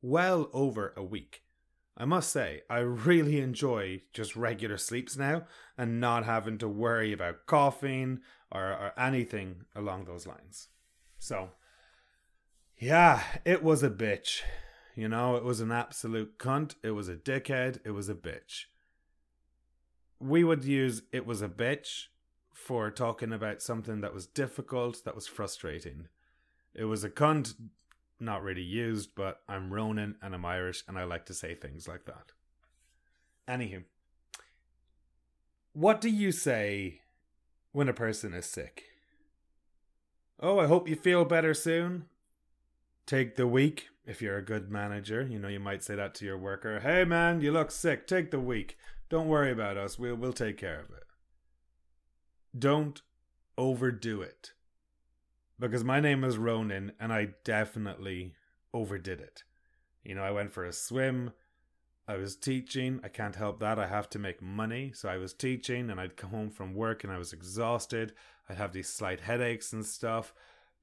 well 0.01 0.50
over 0.51 0.93
a 0.98 1.03
week. 1.03 1.43
I 1.95 2.05
must 2.05 2.31
say, 2.31 2.63
I 2.69 2.79
really 2.79 3.39
enjoy 3.39 4.01
just 4.13 4.36
regular 4.36 4.77
sleeps 4.77 5.15
now 5.15 5.43
and 5.77 6.00
not 6.00 6.25
having 6.25 6.57
to 6.57 6.67
worry 6.67 7.13
about 7.13 7.45
coughing 7.45 8.22
or, 8.53 8.65
or 8.72 8.93
anything 8.98 9.65
along 9.75 10.05
those 10.05 10.27
lines. 10.27 10.69
So, 11.17 11.50
yeah, 12.77 13.24
it 13.43 13.63
was 13.63 13.81
a 13.83 13.89
bitch. 13.89 14.41
You 14.95 15.10
know, 15.10 15.36
it 15.36 15.43
was 15.43 15.60
an 15.60 15.72
absolute 15.72 16.38
cunt. 16.38 16.75
It 16.83 16.91
was 16.91 17.10
a 17.10 17.15
dickhead. 17.15 17.79
It 17.83 17.91
was 17.91 18.10
a 18.10 18.15
bitch. 18.15 18.65
We 20.19 20.43
would 20.43 20.63
use 20.63 21.01
it 21.12 21.25
was 21.25 21.41
a 21.41 21.50
bitch 21.50 22.05
for 22.53 22.91
talking 22.91 23.33
about 23.33 23.62
something 23.62 24.01
that 24.01 24.13
was 24.13 24.27
difficult, 24.27 25.03
that 25.03 25.15
was 25.15 25.27
frustrating. 25.27 26.07
It 26.75 26.86
was 26.86 27.03
a 27.03 27.10
cunt, 27.10 27.55
not 28.19 28.43
really 28.43 28.62
used, 28.62 29.15
but 29.15 29.41
I'm 29.50 29.74
Ronan 29.74 30.15
and 30.22 30.36
I'm 30.36 30.45
Irish 30.45 30.83
and 30.88 30.98
I 30.98 31.03
like 31.03 31.25
to 31.25 31.33
say 31.33 31.55
things 31.55 31.88
like 31.88 32.05
that. 32.05 32.31
Anywho, 33.50 33.83
what 35.74 36.00
do 36.00 36.10
you 36.10 36.31
say 36.31 37.01
when 37.73 37.89
a 37.89 37.93
person 37.93 38.33
is 38.33 38.45
sick? 38.45 38.85
Oh, 40.39 40.59
I 40.59 40.67
hope 40.67 40.87
you 40.87 40.95
feel 40.95 41.25
better 41.25 41.53
soon. 41.53 42.05
Take 43.05 43.35
the 43.35 43.47
week 43.47 43.89
if 44.05 44.21
you're 44.21 44.37
a 44.37 44.45
good 44.45 44.71
manager. 44.71 45.21
You 45.29 45.39
know, 45.39 45.49
you 45.49 45.59
might 45.59 45.83
say 45.83 45.95
that 45.95 46.15
to 46.15 46.25
your 46.25 46.37
worker. 46.37 46.79
Hey 46.79 47.03
man, 47.03 47.41
you 47.41 47.51
look 47.51 47.71
sick. 47.71 48.07
Take 48.07 48.31
the 48.31 48.39
week. 48.39 48.77
Don't 49.09 49.27
worry 49.27 49.51
about 49.51 49.75
us. 49.75 49.99
We'll 49.99 50.15
we'll 50.15 50.31
take 50.31 50.57
care 50.57 50.79
of 50.79 50.89
it 50.89 51.03
don't 52.57 53.01
overdo 53.57 54.21
it. 54.21 54.51
Because 55.59 55.83
my 55.83 55.99
name 55.99 56.23
is 56.23 56.37
Ronan 56.37 56.91
and 56.99 57.13
I 57.13 57.29
definitely 57.43 58.33
overdid 58.73 59.21
it. 59.21 59.43
You 60.03 60.15
know, 60.15 60.23
I 60.23 60.31
went 60.31 60.51
for 60.51 60.65
a 60.65 60.73
swim. 60.73 61.31
I 62.07 62.17
was 62.17 62.36
teaching. 62.36 63.00
I 63.03 63.07
can't 63.07 63.36
help 63.36 63.60
that. 63.60 63.79
I 63.79 63.88
have 63.88 64.10
to 64.12 64.19
make 64.19 64.41
money. 64.41 64.91
So 64.93 65.10
I 65.10 65.17
was 65.17 65.33
teaching 65.33 65.89
and 65.89 66.00
I'd 66.00 66.17
come 66.17 66.31
home 66.31 66.50
from 66.50 66.74
work 66.74 67.03
and 67.03 67.13
I 67.13 67.17
was 67.17 67.33
exhausted. 67.33 68.13
I'd 68.50 68.57
have 68.57 68.74
these 68.74 68.89
slight 68.89 69.22
headaches 69.22 69.72
and 69.72 69.86
stuff. 69.86 70.33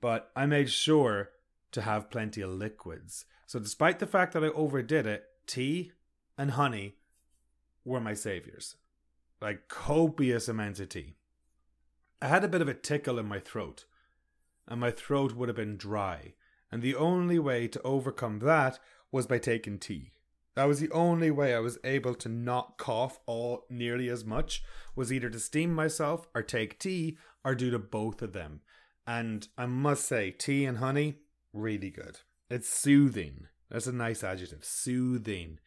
But 0.00 0.30
I 0.34 0.46
made 0.46 0.70
sure 0.70 1.30
to 1.72 1.82
have 1.82 2.10
plenty 2.10 2.40
of 2.40 2.50
liquids. 2.50 3.26
So 3.46 3.58
despite 3.58 3.98
the 3.98 4.06
fact 4.06 4.32
that 4.32 4.44
I 4.44 4.48
overdid 4.48 5.06
it, 5.06 5.24
tea 5.46 5.92
and 6.38 6.52
honey 6.52 6.96
were 7.84 8.00
my 8.00 8.14
saviors. 8.14 8.76
Like 9.40 9.68
copious 9.68 10.48
amounts 10.48 10.80
of 10.80 10.88
tea. 10.88 11.16
I 12.22 12.28
had 12.28 12.44
a 12.44 12.48
bit 12.48 12.60
of 12.60 12.68
a 12.68 12.74
tickle 12.74 13.18
in 13.18 13.26
my 13.26 13.38
throat, 13.38 13.86
and 14.68 14.80
my 14.80 14.90
throat 14.90 15.34
would 15.34 15.48
have 15.48 15.56
been 15.56 15.78
dry, 15.78 16.34
and 16.70 16.82
the 16.82 16.94
only 16.94 17.38
way 17.38 17.66
to 17.68 17.82
overcome 17.82 18.40
that 18.40 18.78
was 19.10 19.26
by 19.26 19.38
taking 19.38 19.78
tea. 19.78 20.12
That 20.60 20.68
was 20.68 20.80
the 20.80 20.90
only 20.90 21.30
way 21.30 21.54
I 21.54 21.58
was 21.60 21.78
able 21.84 22.14
to 22.16 22.28
not 22.28 22.76
cough 22.76 23.18
all 23.24 23.64
nearly 23.70 24.10
as 24.10 24.26
much 24.26 24.62
was 24.94 25.10
either 25.10 25.30
to 25.30 25.40
steam 25.40 25.72
myself 25.72 26.28
or 26.34 26.42
take 26.42 26.78
tea 26.78 27.16
or 27.42 27.54
do 27.54 27.70
to 27.70 27.78
both 27.78 28.20
of 28.20 28.34
them. 28.34 28.60
And 29.06 29.48
I 29.56 29.64
must 29.64 30.06
say, 30.06 30.30
tea 30.32 30.66
and 30.66 30.76
honey, 30.76 31.14
really 31.54 31.88
good. 31.88 32.18
It's 32.50 32.68
soothing. 32.68 33.46
That's 33.70 33.86
a 33.86 33.92
nice 33.92 34.22
adjective. 34.22 34.62
Soothing. 34.62 35.60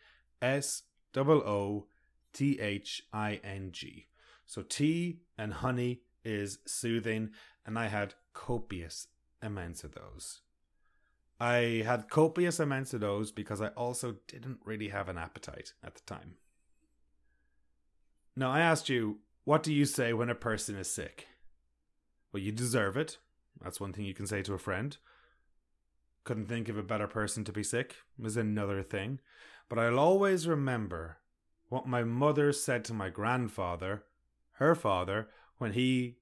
S 0.43 0.83
O 1.17 1.21
O 1.21 1.87
T 2.31 2.59
H 2.59 3.01
I 3.11 3.41
N 3.43 3.71
G. 3.71 4.05
So 4.45 4.61
tea 4.61 5.21
and 5.39 5.55
honey 5.55 6.01
is 6.23 6.59
soothing, 6.67 7.31
and 7.65 7.79
I 7.79 7.87
had 7.87 8.13
copious 8.33 9.07
amounts 9.41 9.83
of 9.83 9.95
those. 9.95 10.42
I 11.39 11.83
had 11.85 12.09
copious 12.09 12.59
amounts 12.59 12.93
of 12.93 13.01
those 13.01 13.31
because 13.31 13.61
I 13.61 13.67
also 13.69 14.15
didn't 14.27 14.59
really 14.63 14.89
have 14.89 15.09
an 15.09 15.17
appetite 15.17 15.73
at 15.83 15.95
the 15.95 16.01
time. 16.01 16.35
Now, 18.35 18.51
I 18.51 18.61
asked 18.61 18.89
you, 18.89 19.19
what 19.43 19.61
do 19.61 19.73
you 19.73 19.85
say 19.85 20.13
when 20.13 20.29
a 20.29 20.35
person 20.35 20.75
is 20.75 20.89
sick? 20.89 21.27
Well, 22.31 22.41
you 22.41 22.51
deserve 22.51 22.97
it. 22.97 23.17
That's 23.61 23.79
one 23.79 23.93
thing 23.93 24.05
you 24.05 24.13
can 24.13 24.27
say 24.27 24.41
to 24.43 24.53
a 24.53 24.59
friend. 24.59 24.97
Couldn't 26.23 26.47
think 26.47 26.69
of 26.69 26.77
a 26.77 26.83
better 26.83 27.07
person 27.07 27.43
to 27.43 27.51
be 27.51 27.63
sick 27.63 27.95
is 28.23 28.37
another 28.37 28.81
thing. 28.81 29.19
But 29.69 29.79
I'll 29.79 29.99
always 29.99 30.47
remember 30.47 31.17
what 31.69 31.87
my 31.87 32.03
mother 32.03 32.53
said 32.53 32.85
to 32.85 32.93
my 32.93 33.09
grandfather, 33.09 34.03
her 34.53 34.75
father, 34.75 35.27
when 35.57 35.73
he 35.73 36.17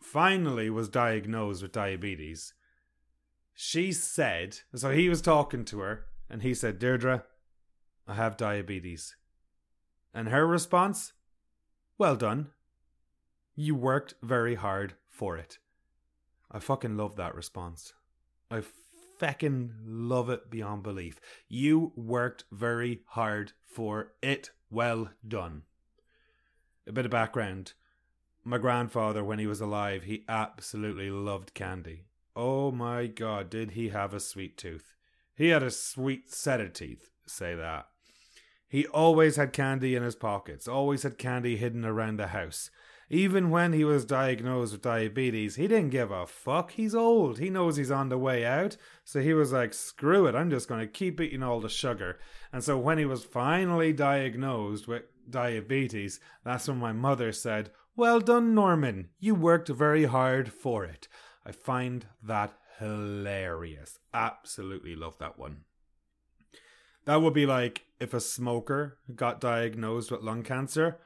finally 0.00 0.70
was 0.70 0.88
diagnosed 0.88 1.62
with 1.62 1.72
diabetes, 1.72 2.54
she 3.60 3.90
said, 3.90 4.60
so 4.72 4.90
he 4.90 5.08
was 5.08 5.20
talking 5.20 5.64
to 5.64 5.80
her, 5.80 6.04
and 6.30 6.42
he 6.42 6.54
said, 6.54 6.78
Deirdre, 6.78 7.24
I 8.06 8.14
have 8.14 8.36
diabetes. 8.36 9.16
And 10.14 10.28
her 10.28 10.46
response, 10.46 11.12
Well 11.98 12.14
done. 12.14 12.52
You 13.56 13.74
worked 13.74 14.14
very 14.22 14.54
hard 14.54 14.94
for 15.08 15.36
it. 15.36 15.58
I 16.52 16.60
fucking 16.60 16.96
love 16.96 17.16
that 17.16 17.34
response. 17.34 17.94
I 18.48 18.62
fucking 19.18 19.72
love 19.84 20.30
it 20.30 20.48
beyond 20.50 20.84
belief. 20.84 21.20
You 21.48 21.90
worked 21.96 22.44
very 22.52 23.00
hard 23.08 23.54
for 23.66 24.12
it. 24.22 24.50
Well 24.70 25.10
done. 25.26 25.62
A 26.86 26.92
bit 26.92 27.06
of 27.06 27.10
background 27.10 27.72
my 28.48 28.56
grandfather, 28.56 29.22
when 29.22 29.38
he 29.38 29.46
was 29.46 29.60
alive, 29.60 30.04
he 30.04 30.24
absolutely 30.26 31.10
loved 31.10 31.52
candy. 31.52 32.06
Oh 32.40 32.70
my 32.70 33.08
god, 33.08 33.50
did 33.50 33.72
he 33.72 33.88
have 33.88 34.14
a 34.14 34.20
sweet 34.20 34.56
tooth? 34.56 34.94
He 35.34 35.48
had 35.48 35.64
a 35.64 35.72
sweet 35.72 36.32
set 36.32 36.60
of 36.60 36.72
teeth, 36.72 37.10
say 37.26 37.56
that. 37.56 37.88
He 38.68 38.86
always 38.86 39.34
had 39.34 39.52
candy 39.52 39.96
in 39.96 40.04
his 40.04 40.14
pockets, 40.14 40.68
always 40.68 41.02
had 41.02 41.18
candy 41.18 41.56
hidden 41.56 41.84
around 41.84 42.16
the 42.16 42.28
house. 42.28 42.70
Even 43.10 43.50
when 43.50 43.72
he 43.72 43.82
was 43.82 44.04
diagnosed 44.04 44.70
with 44.70 44.82
diabetes, 44.82 45.56
he 45.56 45.66
didn't 45.66 45.90
give 45.90 46.12
a 46.12 46.28
fuck. 46.28 46.70
He's 46.70 46.94
old. 46.94 47.40
He 47.40 47.50
knows 47.50 47.76
he's 47.76 47.90
on 47.90 48.08
the 48.08 48.18
way 48.18 48.46
out. 48.46 48.76
So 49.02 49.20
he 49.20 49.34
was 49.34 49.52
like, 49.52 49.74
screw 49.74 50.28
it, 50.28 50.36
I'm 50.36 50.50
just 50.50 50.68
going 50.68 50.80
to 50.80 50.86
keep 50.86 51.20
eating 51.20 51.42
all 51.42 51.58
the 51.58 51.68
sugar. 51.68 52.20
And 52.52 52.62
so 52.62 52.78
when 52.78 52.98
he 52.98 53.04
was 53.04 53.24
finally 53.24 53.92
diagnosed 53.92 54.86
with 54.86 55.02
diabetes, 55.28 56.20
that's 56.44 56.68
when 56.68 56.78
my 56.78 56.92
mother 56.92 57.32
said, 57.32 57.72
well 57.96 58.20
done, 58.20 58.54
Norman. 58.54 59.08
You 59.18 59.34
worked 59.34 59.68
very 59.68 60.04
hard 60.04 60.52
for 60.52 60.84
it. 60.84 61.08
I 61.48 61.52
find 61.52 62.04
that 62.22 62.52
hilarious. 62.78 63.98
Absolutely 64.12 64.94
love 64.94 65.16
that 65.18 65.38
one. 65.38 65.64
That 67.06 67.22
would 67.22 67.32
be 67.32 67.46
like 67.46 67.86
if 67.98 68.12
a 68.12 68.20
smoker 68.20 68.98
got 69.16 69.40
diagnosed 69.40 70.10
with 70.10 70.20
lung 70.20 70.42
cancer. 70.42 70.98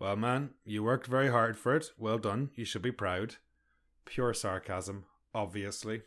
Well, 0.00 0.16
man, 0.16 0.50
you 0.64 0.82
worked 0.82 1.06
very 1.06 1.30
hard 1.30 1.56
for 1.56 1.76
it. 1.76 1.92
Well 1.96 2.18
done. 2.18 2.50
You 2.56 2.64
should 2.64 2.82
be 2.82 2.90
proud. 2.90 3.36
Pure 4.04 4.34
sarcasm, 4.34 5.04
obviously. 5.32 6.02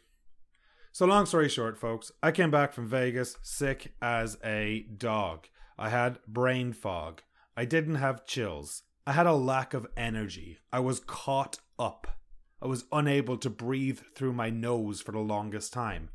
So, 0.91 1.05
long 1.05 1.25
story 1.25 1.47
short, 1.47 1.77
folks, 1.77 2.11
I 2.21 2.33
came 2.33 2.51
back 2.51 2.73
from 2.73 2.89
Vegas 2.89 3.37
sick 3.41 3.93
as 4.01 4.37
a 4.43 4.85
dog. 4.97 5.47
I 5.77 5.87
had 5.89 6.19
brain 6.27 6.73
fog. 6.73 7.21
I 7.55 7.63
didn't 7.63 7.95
have 7.95 8.25
chills. 8.25 8.83
I 9.05 9.13
had 9.13 9.27
a 9.27 9.33
lack 9.33 9.73
of 9.73 9.87
energy. 9.95 10.57
I 10.73 10.81
was 10.81 10.99
caught 10.99 11.59
up. 11.79 12.16
I 12.61 12.67
was 12.67 12.85
unable 12.91 13.37
to 13.37 13.49
breathe 13.49 13.99
through 14.15 14.33
my 14.33 14.49
nose 14.49 15.01
for 15.01 15.11
the 15.11 15.19
longest 15.19 15.73
time. 15.73 16.09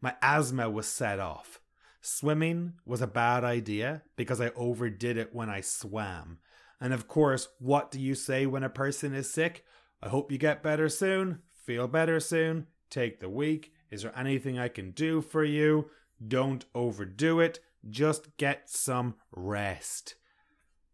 My 0.00 0.14
asthma 0.20 0.68
was 0.68 0.86
set 0.86 1.18
off. 1.18 1.60
Swimming 2.02 2.74
was 2.84 3.00
a 3.00 3.06
bad 3.06 3.44
idea 3.44 4.02
because 4.14 4.40
I 4.40 4.50
overdid 4.50 5.16
it 5.16 5.34
when 5.34 5.48
I 5.48 5.62
swam. 5.62 6.38
And 6.80 6.92
of 6.92 7.08
course, 7.08 7.48
what 7.58 7.90
do 7.90 7.98
you 7.98 8.14
say 8.14 8.46
when 8.46 8.62
a 8.62 8.68
person 8.68 9.14
is 9.14 9.32
sick? 9.32 9.64
I 10.02 10.08
hope 10.08 10.30
you 10.30 10.38
get 10.38 10.62
better 10.62 10.88
soon, 10.88 11.40
feel 11.64 11.88
better 11.88 12.20
soon, 12.20 12.66
take 12.90 13.20
the 13.20 13.30
week. 13.30 13.72
Is 13.90 14.02
there 14.02 14.16
anything 14.16 14.58
I 14.58 14.68
can 14.68 14.90
do 14.90 15.22
for 15.22 15.42
you? 15.42 15.90
Don't 16.26 16.64
overdo 16.74 17.40
it, 17.40 17.60
just 17.88 18.36
get 18.36 18.68
some 18.68 19.14
rest. 19.32 20.16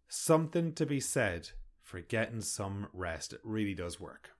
Something 0.08 0.72
to 0.74 0.86
be 0.86 1.00
said 1.00 1.50
for 1.80 2.00
getting 2.00 2.40
some 2.40 2.86
rest. 2.92 3.32
It 3.32 3.40
really 3.42 3.74
does 3.74 3.98
work. 3.98 4.30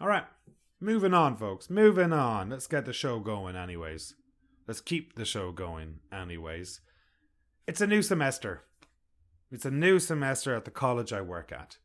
All 0.00 0.08
right, 0.08 0.24
moving 0.80 1.14
on, 1.14 1.36
folks. 1.36 1.70
Moving 1.70 2.12
on. 2.12 2.50
Let's 2.50 2.66
get 2.66 2.86
the 2.86 2.92
show 2.92 3.20
going, 3.20 3.56
anyways. 3.56 4.14
Let's 4.66 4.80
keep 4.80 5.14
the 5.14 5.24
show 5.24 5.52
going, 5.52 6.00
anyways. 6.12 6.80
It's 7.66 7.80
a 7.80 7.86
new 7.86 8.02
semester. 8.02 8.62
It's 9.50 9.64
a 9.64 9.70
new 9.70 9.98
semester 9.98 10.54
at 10.54 10.64
the 10.64 10.70
college 10.70 11.12
I 11.12 11.20
work 11.20 11.52
at. 11.52 11.78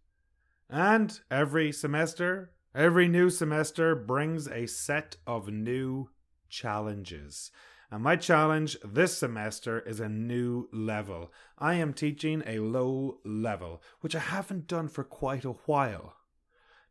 And 0.69 1.19
every 1.29 1.71
semester, 1.71 2.51
every 2.73 3.07
new 3.07 3.29
semester 3.29 3.95
brings 3.95 4.47
a 4.47 4.67
set 4.67 5.17
of 5.25 5.49
new 5.49 6.09
challenges. 6.49 7.51
And 7.89 8.03
my 8.03 8.17
challenge 8.17 8.77
this 8.83 9.17
semester 9.17 9.79
is 9.79 9.99
a 9.99 10.09
new 10.09 10.67
level. 10.73 11.31
I 11.57 11.75
am 11.75 11.93
teaching 11.93 12.43
a 12.45 12.59
low 12.59 13.19
level, 13.23 13.81
which 14.01 14.15
I 14.15 14.19
haven't 14.19 14.67
done 14.67 14.89
for 14.89 15.05
quite 15.05 15.45
a 15.45 15.51
while. 15.67 16.16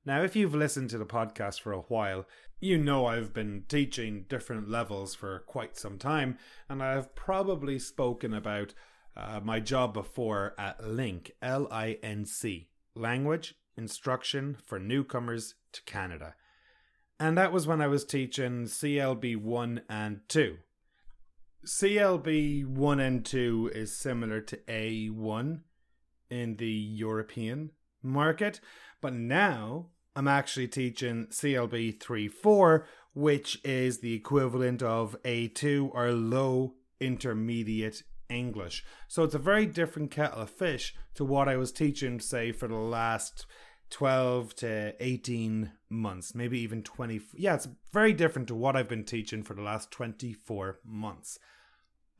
Now, 0.06 0.22
if 0.22 0.36
you've 0.36 0.54
listened 0.54 0.90
to 0.90 0.98
the 0.98 1.04
podcast 1.04 1.60
for 1.60 1.72
a 1.72 1.80
while, 1.80 2.26
you 2.60 2.78
know 2.78 3.06
I've 3.06 3.34
been 3.34 3.64
teaching 3.68 4.24
different 4.28 4.70
levels 4.70 5.16
for 5.16 5.40
quite 5.48 5.76
some 5.76 5.98
time, 5.98 6.38
and 6.68 6.80
I've 6.80 7.16
probably 7.16 7.80
spoken 7.80 8.32
about 8.32 8.72
uh, 9.16 9.40
my 9.42 9.58
job 9.58 9.92
before 9.92 10.54
at 10.56 10.80
LINC, 10.80 11.32
L 11.42 11.66
I 11.72 11.98
N 12.04 12.24
C, 12.24 12.68
Language 12.94 13.56
Instruction 13.76 14.56
for 14.64 14.78
Newcomers 14.78 15.56
to 15.72 15.82
Canada. 15.82 16.36
And 17.18 17.36
that 17.36 17.50
was 17.50 17.66
when 17.66 17.80
I 17.80 17.88
was 17.88 18.04
teaching 18.04 18.66
CLB 18.66 19.36
1 19.36 19.80
and 19.88 20.20
2. 20.28 20.58
CLB 21.66 22.64
1 22.64 23.00
and 23.00 23.24
2 23.24 23.72
is 23.74 23.98
similar 23.98 24.40
to 24.42 24.56
A1 24.68 25.62
in 26.30 26.56
the 26.58 26.70
European 26.70 27.72
market, 28.04 28.60
but 29.00 29.12
now 29.12 29.88
I'm 30.16 30.26
actually 30.26 30.68
teaching 30.68 31.26
CLB 31.26 32.00
3 32.00 32.28
4, 32.28 32.86
which 33.14 33.60
is 33.62 33.98
the 33.98 34.14
equivalent 34.14 34.82
of 34.82 35.14
A2 35.24 35.90
or 35.92 36.10
low 36.12 36.74
intermediate 36.98 38.02
English. 38.30 38.82
So 39.08 39.24
it's 39.24 39.34
a 39.34 39.38
very 39.38 39.66
different 39.66 40.10
kettle 40.10 40.40
of 40.40 40.50
fish 40.50 40.94
to 41.14 41.24
what 41.24 41.48
I 41.48 41.58
was 41.58 41.70
teaching, 41.70 42.18
say, 42.18 42.50
for 42.50 42.66
the 42.66 42.74
last 42.74 43.44
12 43.90 44.54
to 44.56 44.94
18 44.98 45.72
months, 45.90 46.34
maybe 46.34 46.58
even 46.60 46.82
20. 46.82 47.20
Yeah, 47.34 47.54
it's 47.54 47.68
very 47.92 48.14
different 48.14 48.48
to 48.48 48.54
what 48.54 48.74
I've 48.74 48.88
been 48.88 49.04
teaching 49.04 49.42
for 49.42 49.52
the 49.52 49.62
last 49.62 49.90
24 49.90 50.80
months. 50.82 51.38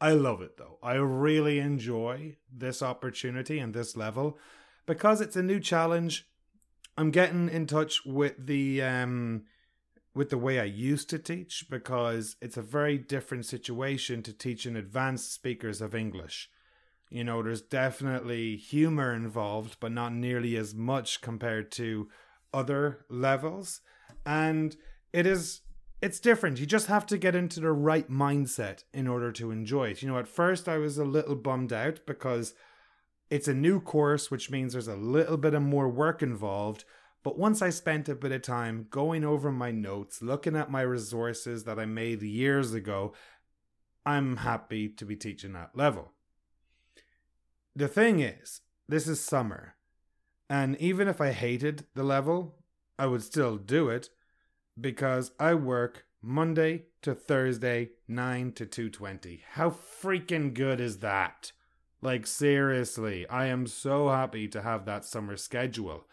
I 0.00 0.10
love 0.10 0.42
it 0.42 0.58
though. 0.58 0.78
I 0.82 0.94
really 0.96 1.58
enjoy 1.58 2.36
this 2.54 2.82
opportunity 2.82 3.58
and 3.58 3.72
this 3.72 3.96
level 3.96 4.38
because 4.84 5.22
it's 5.22 5.36
a 5.36 5.42
new 5.42 5.58
challenge. 5.58 6.26
I'm 6.96 7.10
getting 7.10 7.48
in 7.48 7.66
touch 7.66 8.04
with 8.04 8.46
the 8.46 8.82
um 8.82 9.44
with 10.14 10.30
the 10.30 10.38
way 10.38 10.58
I 10.58 10.64
used 10.64 11.10
to 11.10 11.18
teach 11.18 11.66
because 11.68 12.36
it's 12.40 12.56
a 12.56 12.62
very 12.62 12.96
different 12.96 13.44
situation 13.44 14.22
to 14.22 14.32
teaching 14.32 14.74
advanced 14.74 15.32
speakers 15.34 15.82
of 15.82 15.94
English. 15.94 16.48
You 17.10 17.22
know, 17.22 17.42
there's 17.42 17.60
definitely 17.60 18.56
humor 18.56 19.14
involved, 19.14 19.76
but 19.78 19.92
not 19.92 20.14
nearly 20.14 20.56
as 20.56 20.74
much 20.74 21.20
compared 21.20 21.70
to 21.72 22.08
other 22.52 23.04
levels. 23.10 23.82
And 24.24 24.74
it 25.12 25.26
is 25.26 25.60
it's 26.02 26.20
different. 26.20 26.60
You 26.60 26.66
just 26.66 26.86
have 26.86 27.06
to 27.06 27.18
get 27.18 27.34
into 27.34 27.60
the 27.60 27.72
right 27.72 28.10
mindset 28.10 28.84
in 28.92 29.06
order 29.06 29.32
to 29.32 29.50
enjoy 29.50 29.90
it. 29.90 30.02
You 30.02 30.08
know, 30.08 30.18
at 30.18 30.28
first 30.28 30.68
I 30.68 30.78
was 30.78 30.98
a 30.98 31.04
little 31.04 31.36
bummed 31.36 31.72
out 31.72 32.00
because 32.06 32.54
it's 33.30 33.48
a 33.48 33.54
new 33.54 33.80
course, 33.80 34.30
which 34.30 34.50
means 34.50 34.72
there's 34.72 34.88
a 34.88 34.96
little 34.96 35.36
bit 35.36 35.54
of 35.54 35.62
more 35.62 35.88
work 35.88 36.22
involved. 36.22 36.84
But 37.22 37.38
once 37.38 37.60
I 37.60 37.70
spent 37.70 38.08
a 38.08 38.14
bit 38.14 38.30
of 38.30 38.42
time 38.42 38.86
going 38.88 39.24
over 39.24 39.50
my 39.50 39.72
notes, 39.72 40.22
looking 40.22 40.54
at 40.54 40.70
my 40.70 40.82
resources 40.82 41.64
that 41.64 41.78
I 41.78 41.84
made 41.84 42.22
years 42.22 42.72
ago, 42.72 43.14
I'm 44.04 44.36
happy 44.38 44.88
to 44.88 45.04
be 45.04 45.16
teaching 45.16 45.52
that 45.54 45.76
level. 45.76 46.12
The 47.74 47.88
thing 47.88 48.20
is, 48.20 48.60
this 48.88 49.08
is 49.08 49.20
summer, 49.20 49.74
and 50.48 50.76
even 50.80 51.08
if 51.08 51.20
I 51.20 51.32
hated 51.32 51.86
the 51.94 52.04
level, 52.04 52.54
I 52.98 53.06
would 53.06 53.22
still 53.22 53.56
do 53.56 53.88
it 53.88 54.08
because 54.80 55.32
I 55.40 55.54
work 55.54 56.04
Monday 56.22 56.84
to 57.02 57.14
Thursday 57.14 57.90
9 58.06 58.52
to 58.52 58.66
2:20. 58.66 59.42
How 59.52 59.70
freaking 59.70 60.54
good 60.54 60.80
is 60.80 60.98
that? 60.98 61.52
Like 62.06 62.28
seriously, 62.28 63.28
I 63.28 63.46
am 63.46 63.66
so 63.66 64.10
happy 64.10 64.46
to 64.50 64.62
have 64.62 64.84
that 64.84 65.04
summer 65.04 65.36
schedule. 65.36 66.06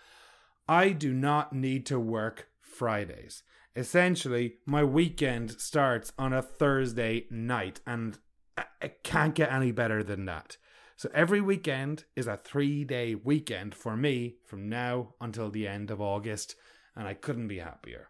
I 0.68 0.90
do 0.90 1.14
not 1.14 1.54
need 1.54 1.86
to 1.86 2.00
work 2.00 2.48
Fridays. 2.62 3.44
Essentially, 3.76 4.56
my 4.66 4.84
weekend 4.84 5.52
starts 5.62 6.12
on 6.18 6.34
a 6.34 6.42
Thursday 6.42 7.28
night, 7.30 7.80
and 7.86 8.18
I 8.58 8.88
can't 9.04 9.36
get 9.36 9.52
any 9.52 9.72
better 9.72 10.04
than 10.04 10.26
that. 10.26 10.58
So 10.96 11.12
every 11.14 11.42
weekend 11.42 12.06
is 12.16 12.26
a 12.26 12.38
three 12.38 12.84
day 12.84 13.14
weekend 13.14 13.76
for 13.76 13.96
me 13.96 14.38
from 14.44 14.68
now 14.68 15.14
until 15.22 15.52
the 15.52 15.68
end 15.68 15.92
of 15.92 16.02
August, 16.02 16.56
and 16.96 17.08
I 17.08 17.14
couldn't 17.14 17.50
be 17.50 17.60
happier. 17.60 18.10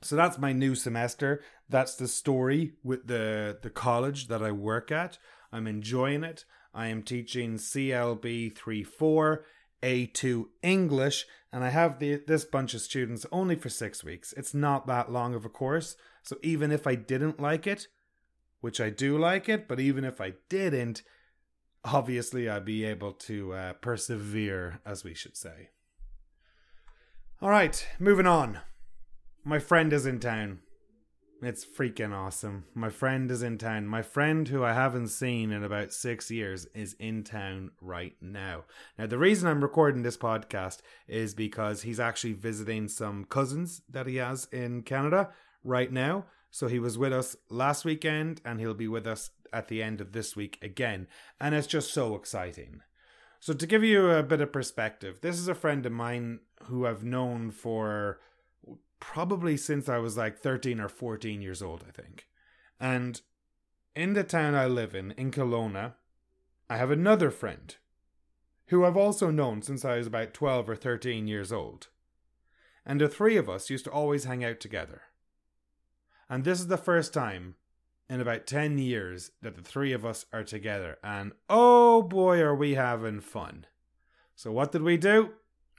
So 0.00 0.14
that's 0.14 0.38
my 0.38 0.52
new 0.52 0.76
semester. 0.76 1.42
That's 1.68 1.96
the 1.96 2.06
story 2.06 2.74
with 2.84 3.08
the, 3.08 3.58
the 3.60 3.70
college 3.70 4.28
that 4.28 4.44
I 4.44 4.52
work 4.52 4.92
at. 4.92 5.18
I'm 5.52 5.66
enjoying 5.66 6.22
it. 6.22 6.44
I 6.74 6.88
am 6.88 7.02
teaching 7.02 7.54
CLB 7.54 8.54
3 8.54 8.82
4 8.82 9.44
a2 9.84 10.46
English, 10.62 11.26
and 11.52 11.62
I 11.62 11.68
have 11.68 11.98
the, 11.98 12.22
this 12.26 12.44
bunch 12.44 12.72
of 12.74 12.80
students 12.80 13.26
only 13.30 13.54
for 13.54 13.68
six 13.68 14.02
weeks. 14.02 14.32
It's 14.32 14.54
not 14.54 14.86
that 14.86 15.12
long 15.12 15.34
of 15.34 15.44
a 15.44 15.50
course, 15.50 15.96
so 16.22 16.36
even 16.42 16.72
if 16.72 16.86
I 16.86 16.94
didn't 16.94 17.38
like 17.38 17.66
it, 17.66 17.86
which 18.62 18.80
I 18.80 18.88
do 18.88 19.18
like 19.18 19.48
it, 19.48 19.68
but 19.68 19.78
even 19.78 20.04
if 20.04 20.22
I 20.22 20.34
didn't, 20.48 21.02
obviously 21.84 22.48
I'd 22.48 22.64
be 22.64 22.84
able 22.84 23.12
to 23.12 23.52
uh, 23.52 23.72
persevere, 23.74 24.80
as 24.86 25.04
we 25.04 25.12
should 25.12 25.36
say. 25.36 25.68
All 27.42 27.50
right, 27.50 27.86
moving 27.98 28.26
on. 28.26 28.60
My 29.44 29.58
friend 29.58 29.92
is 29.92 30.06
in 30.06 30.18
town. 30.18 30.60
It's 31.46 31.62
freaking 31.62 32.14
awesome. 32.14 32.64
My 32.74 32.88
friend 32.88 33.30
is 33.30 33.42
in 33.42 33.58
town. 33.58 33.86
My 33.86 34.00
friend, 34.00 34.48
who 34.48 34.64
I 34.64 34.72
haven't 34.72 35.08
seen 35.08 35.52
in 35.52 35.62
about 35.62 35.92
six 35.92 36.30
years, 36.30 36.64
is 36.74 36.94
in 36.98 37.22
town 37.22 37.72
right 37.82 38.14
now. 38.18 38.64
Now, 38.98 39.06
the 39.08 39.18
reason 39.18 39.46
I'm 39.46 39.60
recording 39.60 40.02
this 40.02 40.16
podcast 40.16 40.78
is 41.06 41.34
because 41.34 41.82
he's 41.82 42.00
actually 42.00 42.32
visiting 42.32 42.88
some 42.88 43.26
cousins 43.26 43.82
that 43.90 44.06
he 44.06 44.16
has 44.16 44.48
in 44.52 44.84
Canada 44.84 45.28
right 45.62 45.92
now. 45.92 46.24
So 46.50 46.66
he 46.66 46.78
was 46.78 46.96
with 46.96 47.12
us 47.12 47.36
last 47.50 47.84
weekend 47.84 48.40
and 48.46 48.58
he'll 48.58 48.72
be 48.72 48.88
with 48.88 49.06
us 49.06 49.28
at 49.52 49.68
the 49.68 49.82
end 49.82 50.00
of 50.00 50.12
this 50.12 50.34
week 50.34 50.58
again. 50.62 51.08
And 51.38 51.54
it's 51.54 51.66
just 51.66 51.92
so 51.92 52.14
exciting. 52.14 52.80
So, 53.38 53.52
to 53.52 53.66
give 53.66 53.84
you 53.84 54.10
a 54.10 54.22
bit 54.22 54.40
of 54.40 54.50
perspective, 54.50 55.18
this 55.20 55.38
is 55.38 55.48
a 55.48 55.54
friend 55.54 55.84
of 55.84 55.92
mine 55.92 56.40
who 56.62 56.86
I've 56.86 57.04
known 57.04 57.50
for 57.50 58.18
probably 59.06 59.54
since 59.54 59.86
I 59.86 59.98
was 59.98 60.16
like 60.16 60.38
13 60.38 60.80
or 60.80 60.88
14 60.88 61.42
years 61.42 61.62
old, 61.62 61.84
I 61.86 61.90
think. 61.90 62.26
And 62.80 63.20
in 63.94 64.14
the 64.14 64.24
town 64.24 64.54
I 64.54 64.66
live 64.66 64.94
in, 64.94 65.10
in 65.12 65.30
Kelowna, 65.30 65.92
I 66.70 66.78
have 66.78 66.90
another 66.90 67.30
friend 67.30 67.76
who 68.68 68.82
I've 68.82 68.96
also 68.96 69.30
known 69.30 69.60
since 69.60 69.84
I 69.84 69.98
was 69.98 70.06
about 70.06 70.32
12 70.32 70.70
or 70.70 70.74
13 70.74 71.28
years 71.28 71.52
old. 71.52 71.88
And 72.86 72.98
the 72.98 73.08
three 73.08 73.36
of 73.36 73.48
us 73.48 73.68
used 73.68 73.84
to 73.84 73.90
always 73.90 74.24
hang 74.24 74.42
out 74.42 74.58
together. 74.58 75.02
And 76.30 76.44
this 76.44 76.58
is 76.58 76.68
the 76.68 76.78
first 76.78 77.12
time 77.12 77.56
in 78.08 78.22
about 78.22 78.46
10 78.46 78.78
years 78.78 79.32
that 79.42 79.54
the 79.54 79.62
three 79.62 79.92
of 79.92 80.06
us 80.06 80.24
are 80.32 80.44
together. 80.44 80.96
And 81.04 81.32
oh 81.50 82.00
boy, 82.00 82.40
are 82.40 82.54
we 82.54 82.74
having 82.74 83.20
fun. 83.20 83.66
So, 84.34 84.50
what 84.50 84.72
did 84.72 84.82
we 84.82 84.96
do? 84.96 85.32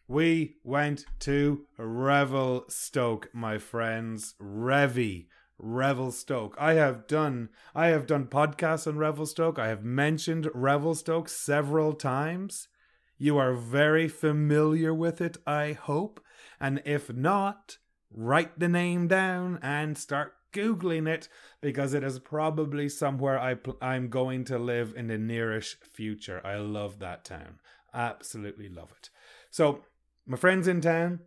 We 0.07 0.57
went 0.63 1.05
to 1.19 1.65
Revelstoke, 1.77 3.29
my 3.33 3.57
friends. 3.57 4.35
Revy. 4.39 5.27
Revelstoke. 5.57 6.55
I 6.59 6.73
have 6.73 7.07
done 7.07 7.49
I 7.73 7.87
have 7.87 8.07
done 8.07 8.25
podcasts 8.25 8.87
on 8.87 8.97
Revelstoke. 8.97 9.57
I 9.57 9.69
have 9.69 9.83
mentioned 9.83 10.49
Revelstoke 10.53 11.29
several 11.29 11.93
times. 11.93 12.67
You 13.17 13.37
are 13.37 13.53
very 13.53 14.07
familiar 14.09 14.93
with 14.93 15.21
it, 15.21 15.37
I 15.47 15.71
hope. 15.71 16.19
And 16.59 16.81
if 16.85 17.13
not, 17.13 17.77
write 18.11 18.59
the 18.59 18.67
name 18.67 19.07
down 19.07 19.59
and 19.61 19.97
start 19.97 20.33
Googling 20.51 21.07
it 21.07 21.27
because 21.61 21.93
it 21.93 22.03
is 22.03 22.19
probably 22.19 22.87
somewhere 22.89 23.39
I 23.39 23.55
pl- 23.55 23.77
I'm 23.81 24.09
going 24.09 24.45
to 24.45 24.57
live 24.59 24.93
in 24.95 25.07
the 25.07 25.17
nearish 25.17 25.75
future. 25.83 26.41
I 26.45 26.55
love 26.55 26.99
that 26.99 27.25
town. 27.25 27.59
Absolutely 27.93 28.69
love 28.69 28.91
it. 28.97 29.09
So, 29.49 29.83
my 30.27 30.37
friends 30.37 30.67
in 30.67 30.81
town, 30.81 31.19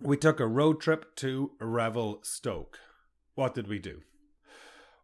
we 0.00 0.16
took 0.16 0.38
a 0.38 0.46
road 0.46 0.80
trip 0.80 1.16
to 1.16 1.50
Revelstoke. 1.60 2.78
What 3.34 3.54
did 3.54 3.66
we 3.66 3.80
do? 3.80 4.02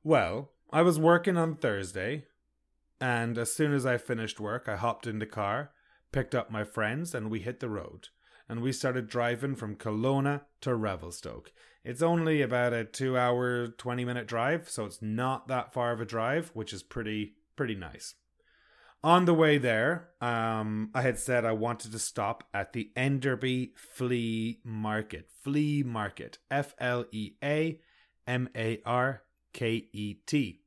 Well, 0.05 0.51
I 0.73 0.83
was 0.83 1.01
working 1.01 1.37
on 1.37 1.57
Thursday, 1.57 2.27
and 3.01 3.37
as 3.37 3.53
soon 3.53 3.73
as 3.73 3.85
I 3.85 3.99
finished 3.99 4.39
work, 4.39 4.69
I 4.69 4.77
hopped 4.77 5.09
in 5.09 5.19
the 5.19 5.27
car, 5.27 5.73
picked 6.13 6.37
up 6.37 6.51
my 6.53 6.63
friends, 6.63 7.15
and 7.15 7.29
we 7.29 7.41
hit 7.41 7.59
the 7.59 7.69
road. 7.69 8.09
And 8.49 8.63
we 8.63 8.71
started 8.71 9.09
driving 9.09 9.57
from 9.57 9.75
Kelowna 9.75 10.43
to 10.61 10.77
Revelstoke. 10.77 11.53
It's 11.83 12.03
only 12.03 12.43
about 12.43 12.73
a 12.73 12.85
two 12.85 13.19
hour, 13.19 13.67
20 13.67 14.05
minute 14.05 14.29
drive, 14.29 14.71
so 14.71 14.85
it's 14.85 15.03
not 15.03 15.49
that 15.49 15.73
far 15.73 15.91
of 15.91 16.01
a 16.01 16.05
drive, 16.05 16.51
which 16.55 16.73
is 16.73 16.85
pretty, 16.85 17.35
pretty 17.57 17.75
nice. 17.75 18.15
On 19.07 19.25
the 19.25 19.35
way 19.35 19.57
there, 19.57 20.09
um, 20.21 20.91
I 20.93 21.03
had 21.03 21.17
said 21.17 21.45
I 21.45 21.53
wanted 21.53 21.93
to 21.93 21.99
stop 22.01 22.43
at 22.53 22.73
the 22.73 22.91
Enderby 22.97 23.71
Flea 23.77 24.59
Market. 24.65 25.31
Flea 25.45 25.85
Market. 25.85 26.39
F 26.51 26.75
L 26.81 27.05
E 27.13 27.35
A 27.41 27.79
M 28.27 28.49
A 28.57 28.83
R 28.85 29.23
K 29.53 29.87
E 29.93 30.15
T. 30.27 30.63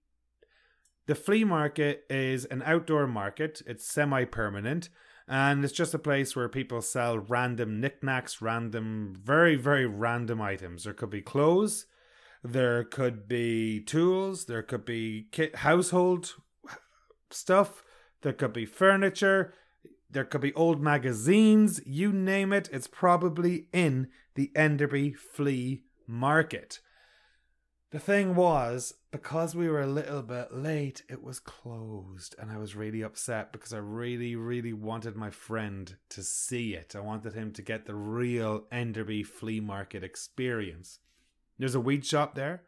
The 1.06 1.16
flea 1.16 1.44
market 1.44 2.06
is 2.10 2.46
an 2.46 2.64
outdoor 2.66 3.08
market, 3.08 3.62
it's 3.68 3.86
semi 3.86 4.24
permanent, 4.24 4.88
and 5.28 5.62
it's 5.66 5.74
just 5.74 5.94
a 5.94 6.00
place 6.00 6.34
where 6.34 6.48
people 6.48 6.82
sell 6.82 7.20
random 7.20 7.82
knickknacks, 7.82 8.42
random, 8.42 9.16
very, 9.22 9.58
very 9.58 9.86
random 9.86 10.42
items. 10.42 10.86
There 10.86 10.94
could 10.94 11.10
be 11.10 11.22
clothes, 11.22 11.88
there 12.42 12.86
could 12.86 13.28
be 13.28 13.82
tools, 13.82 14.46
there 14.46 14.64
could 14.64 14.86
be 14.86 15.28
household 15.56 16.36
stuff 17.32 17.84
there 18.22 18.34
could 18.34 18.54
be 18.54 18.66
furniture, 18.66 19.54
there 20.10 20.26
could 20.26 20.42
be 20.42 20.54
old 20.54 20.82
magazines, 20.82 21.82
you 21.86 22.12
name 22.12 22.52
it, 22.52 22.70
it's 22.72 22.88
probably 22.88 23.68
in 23.72 24.08
the 24.36 24.52
Enderby 24.56 25.16
flea 25.16 25.84
market. 26.08 26.80
The 27.92 28.00
thing 28.00 28.36
was, 28.36 28.94
because 29.12 29.56
we 29.56 29.68
were 29.68 29.82
a 29.82 29.88
little 29.88 30.22
bit 30.22 30.54
late, 30.54 31.02
it 31.10 31.24
was 31.24 31.40
closed, 31.40 32.36
and 32.38 32.52
I 32.52 32.58
was 32.58 32.76
really 32.76 33.02
upset 33.02 33.52
because 33.52 33.74
I 33.74 33.80
really, 33.80 34.36
really 34.36 34.74
wanted 34.74 35.16
my 35.16 35.32
friend 35.32 35.96
to 36.10 36.22
see 36.22 36.76
it. 36.76 36.96
I 36.96 37.00
wanted 37.00 37.34
him 37.34 37.52
to 37.54 37.64
get 37.64 37.88
the 37.88 37.96
real 37.96 38.66
Enderby 38.72 39.26
flea 39.26 39.60
market 39.60 40.04
experience. 40.04 41.00
There's 41.58 41.74
a 41.74 41.80
weed 41.80 42.06
shop 42.06 42.36
there, 42.36 42.62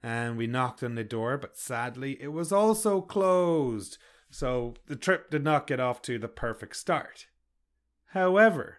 and 0.00 0.36
we 0.36 0.46
knocked 0.46 0.84
on 0.84 0.94
the 0.94 1.02
door, 1.02 1.38
but 1.38 1.56
sadly, 1.56 2.16
it 2.20 2.32
was 2.32 2.52
also 2.52 3.00
closed. 3.00 3.98
So 4.32 4.74
the 4.86 4.96
trip 4.96 5.30
did 5.30 5.44
not 5.44 5.66
get 5.66 5.78
off 5.78 6.00
to 6.02 6.18
the 6.18 6.26
perfect 6.26 6.76
start. 6.76 7.26
However, 8.06 8.78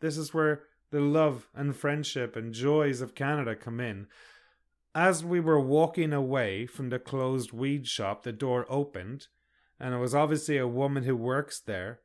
this 0.00 0.18
is 0.18 0.34
where 0.34 0.64
the 0.90 1.00
love 1.00 1.48
and 1.54 1.74
friendship 1.76 2.34
and 2.34 2.52
joys 2.52 3.00
of 3.00 3.14
Canada 3.14 3.54
come 3.54 3.78
in. 3.78 4.08
As 4.94 5.24
we 5.24 5.38
were 5.38 5.60
walking 5.60 6.12
away 6.12 6.66
from 6.66 6.90
the 6.90 6.98
closed 6.98 7.52
weed 7.52 7.86
shop, 7.86 8.24
the 8.24 8.32
door 8.32 8.66
opened, 8.68 9.28
and 9.78 9.94
it 9.94 9.98
was 9.98 10.14
obviously 10.14 10.58
a 10.58 10.68
woman 10.68 11.04
who 11.04 11.16
works 11.16 11.60
there, 11.60 12.00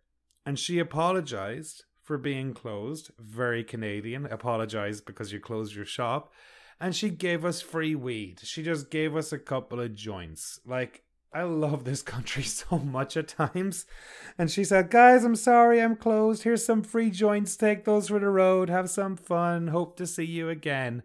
and 0.45 0.57
she 0.57 0.77
apologized 0.77 1.85
for 2.03 2.19
being 2.19 2.53
closed. 2.53 3.11
Very 3.19 3.63
Canadian. 3.63 4.25
Apologized 4.27 5.05
because 5.05 5.31
you 5.31 5.39
closed 5.39 5.75
your 5.75 5.85
shop. 5.85 6.31
And 6.79 6.95
she 6.95 7.09
gave 7.09 7.45
us 7.45 7.61
free 7.61 7.93
weed. 7.93 8.39
She 8.43 8.63
just 8.63 8.89
gave 8.89 9.15
us 9.15 9.31
a 9.31 9.37
couple 9.37 9.79
of 9.79 9.93
joints. 9.93 10.59
Like, 10.65 11.03
I 11.31 11.43
love 11.43 11.83
this 11.83 12.01
country 12.01 12.43
so 12.43 12.79
much 12.79 13.15
at 13.15 13.27
times. 13.29 13.85
And 14.37 14.49
she 14.49 14.63
said, 14.63 14.89
Guys, 14.89 15.23
I'm 15.23 15.35
sorry 15.35 15.81
I'm 15.81 15.95
closed. 15.95 16.43
Here's 16.43 16.65
some 16.65 16.83
free 16.83 17.11
joints. 17.11 17.55
Take 17.55 17.85
those 17.85 18.07
for 18.09 18.19
the 18.19 18.29
road. 18.29 18.69
Have 18.69 18.89
some 18.89 19.15
fun. 19.15 19.67
Hope 19.67 19.97
to 19.97 20.07
see 20.07 20.25
you 20.25 20.49
again. 20.49 21.03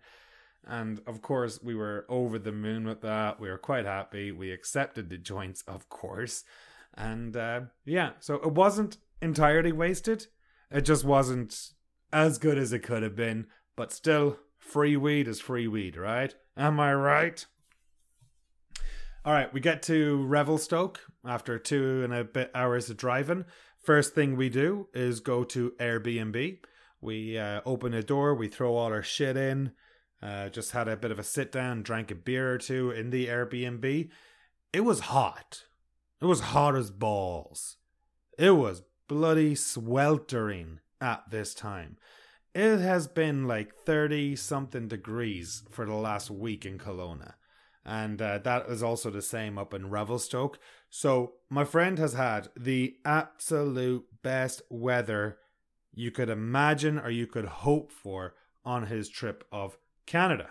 And 0.67 1.01
of 1.07 1.21
course, 1.21 1.61
we 1.63 1.75
were 1.75 2.07
over 2.09 2.39
the 2.39 2.53
moon 2.53 2.87
with 2.87 3.03
that. 3.03 3.39
We 3.39 3.51
were 3.51 3.59
quite 3.59 3.85
happy. 3.85 4.33
We 4.33 4.51
accepted 4.51 5.11
the 5.11 5.19
joints, 5.19 5.63
of 5.69 5.89
course. 5.91 6.45
And 6.95 7.37
uh, 7.37 7.63
yeah, 7.85 8.13
so 8.21 8.37
it 8.37 8.53
wasn't 8.53 8.97
entirely 9.21 9.73
wasted. 9.73 10.29
It 10.71 10.83
just 10.83 11.05
wasn't 11.05 11.73
as 12.13 12.39
good 12.39 12.57
as 12.57 12.73
it 12.73 12.81
could 12.81 13.03
have 13.03 13.17
been. 13.17 13.47
But 13.77 13.93
still, 13.93 14.39
free 14.59 14.97
weed 14.97 15.29
is 15.29 15.41
free 15.41 15.69
weed, 15.69 15.97
right? 15.97 16.35
Am 16.57 16.81
I 16.81 16.95
right? 16.95 17.45
All 19.27 19.33
right, 19.33 19.51
we 19.55 19.61
get 19.61 19.83
to 19.85 20.23
Revelstoke 20.27 21.01
after 21.25 21.59
two 21.59 22.05
and 22.05 22.13
a 22.13 22.25
bit 22.25 22.51
hours 22.55 22.91
of 22.91 22.99
driving. 22.99 23.47
First 23.83 24.15
thing 24.15 24.37
we 24.37 24.51
do 24.51 24.89
is 24.93 25.21
go 25.21 25.45
to 25.45 25.73
Airbnb. 25.81 26.59
We 27.01 27.39
uh, 27.39 27.63
open 27.65 27.95
a 27.95 28.03
door, 28.03 28.35
we 28.35 28.49
throw 28.49 28.77
all 28.77 28.93
our 28.93 29.03
shit 29.03 29.39
in. 29.39 29.73
Uh, 30.23 30.51
just 30.51 30.73
had 30.73 30.89
a 30.89 30.97
bit 30.99 31.11
of 31.11 31.19
a 31.19 31.23
sit 31.23 31.51
down, 31.51 31.83
drank 31.83 32.11
a 32.11 32.15
beer 32.15 32.53
or 32.53 32.59
two 32.59 32.91
in 32.91 33.09
the 33.09 33.29
Airbnb. 33.29 34.11
It 34.75 34.81
was 34.81 35.01
hot. 35.01 35.65
It 36.21 36.27
was 36.27 36.41
hot 36.41 36.77
as 36.77 36.91
balls. 36.91 37.79
It 38.39 38.51
was 38.51 38.83
bloody 39.09 39.55
sweltering 39.55 40.81
at 41.01 41.31
this 41.31 41.55
time. 41.55 41.97
It 42.55 42.77
has 42.79 43.09
been 43.09 43.49
like 43.49 43.73
30 43.87 44.37
something 44.37 44.87
degrees 44.87 45.63
for 45.71 45.87
the 45.87 45.95
last 45.95 46.31
week 46.31 46.67
in 46.67 46.77
Kelowna 46.77 47.37
and 47.85 48.21
uh, 48.21 48.39
that 48.39 48.67
is 48.69 48.83
also 48.83 49.11
the 49.11 49.23
same 49.23 49.59
up 49.59 49.75
in 49.75 49.91
Revelstoke. 49.91 50.59
So 50.89 51.35
my 51.51 51.65
friend 51.65 51.99
has 51.99 52.15
had 52.15 52.49
the 52.57 52.97
absolute 53.05 54.07
best 54.23 54.63
weather 54.71 55.39
you 55.93 56.11
could 56.11 56.31
imagine 56.31 56.99
or 56.99 57.11
you 57.11 57.27
could 57.27 57.45
hope 57.45 57.93
for 57.93 58.35
on 58.65 58.87
his 58.87 59.09
trip 59.09 59.45
of 59.53 59.77
Canada. 60.07 60.51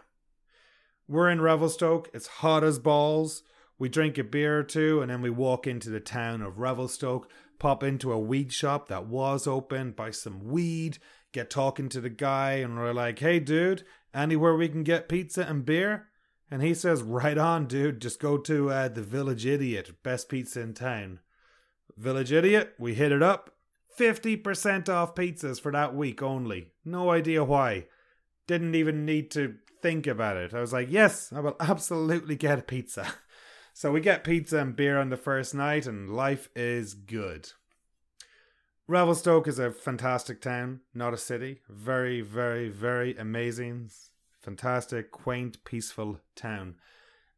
We're 1.07 1.29
in 1.29 1.41
Revelstoke. 1.41 2.09
It's 2.13 2.27
hot 2.27 2.63
as 2.63 2.79
balls. 2.79 3.43
We 3.79 3.89
drink 3.89 4.17
a 4.17 4.23
beer 4.23 4.59
or 4.59 4.63
two 4.63 5.01
and 5.01 5.09
then 5.09 5.21
we 5.21 5.29
walk 5.29 5.65
into 5.65 5.89
the 5.89 5.99
town 5.99 6.41
of 6.41 6.59
Revelstoke, 6.59 7.29
pop 7.59 7.83
into 7.83 8.11
a 8.11 8.19
weed 8.19 8.53
shop 8.53 8.87
that 8.89 9.07
was 9.07 9.47
open, 9.47 9.91
buy 9.91 10.11
some 10.11 10.45
weed, 10.45 10.99
get 11.31 11.49
talking 11.49 11.89
to 11.89 11.99
the 11.99 12.09
guy, 12.09 12.53
and 12.53 12.77
we're 12.77 12.93
like, 12.93 13.19
hey, 13.19 13.39
dude, 13.39 13.83
anywhere 14.13 14.55
we 14.55 14.69
can 14.69 14.83
get 14.83 15.09
pizza 15.09 15.41
and 15.41 15.65
beer? 15.65 16.07
And 16.51 16.61
he 16.61 16.73
says, 16.73 17.01
Right 17.01 17.37
on, 17.37 17.67
dude. 17.67 18.01
Just 18.01 18.19
go 18.19 18.37
to 18.37 18.69
uh, 18.69 18.87
the 18.87 19.01
Village 19.01 19.45
Idiot, 19.45 20.03
best 20.03 20.29
pizza 20.29 20.61
in 20.61 20.73
town. 20.73 21.19
Village 21.97 22.31
Idiot, 22.31 22.73
we 22.77 22.93
hit 22.93 23.11
it 23.11 23.23
up. 23.23 23.55
50% 23.97 24.89
off 24.89 25.13
pizzas 25.13 25.61
for 25.61 25.71
that 25.71 25.95
week 25.95 26.21
only. 26.21 26.71
No 26.83 27.11
idea 27.11 27.43
why. 27.43 27.85
Didn't 28.47 28.75
even 28.75 29.05
need 29.05 29.29
to 29.31 29.55
think 29.81 30.07
about 30.07 30.37
it. 30.37 30.53
I 30.53 30.61
was 30.61 30.73
like, 30.73 30.87
Yes, 30.89 31.31
I 31.33 31.39
will 31.39 31.55
absolutely 31.59 32.35
get 32.35 32.59
a 32.59 32.63
pizza. 32.63 33.07
So 33.75 33.91
we 33.91 34.01
get 34.01 34.23
pizza 34.23 34.59
and 34.59 34.75
beer 34.75 34.99
on 34.99 35.09
the 35.09 35.17
first 35.17 35.55
night, 35.55 35.87
and 35.87 36.07
life 36.07 36.47
is 36.55 36.93
good. 36.93 37.49
Revelstoke 38.87 39.47
is 39.47 39.57
a 39.57 39.71
fantastic 39.71 40.41
town, 40.41 40.81
not 40.93 41.13
a 41.13 41.17
city. 41.17 41.61
Very, 41.67 42.21
very, 42.21 42.69
very 42.69 43.17
amazing 43.17 43.89
fantastic, 44.43 45.11
quaint, 45.11 45.63
peaceful 45.63 46.19
town. 46.35 46.75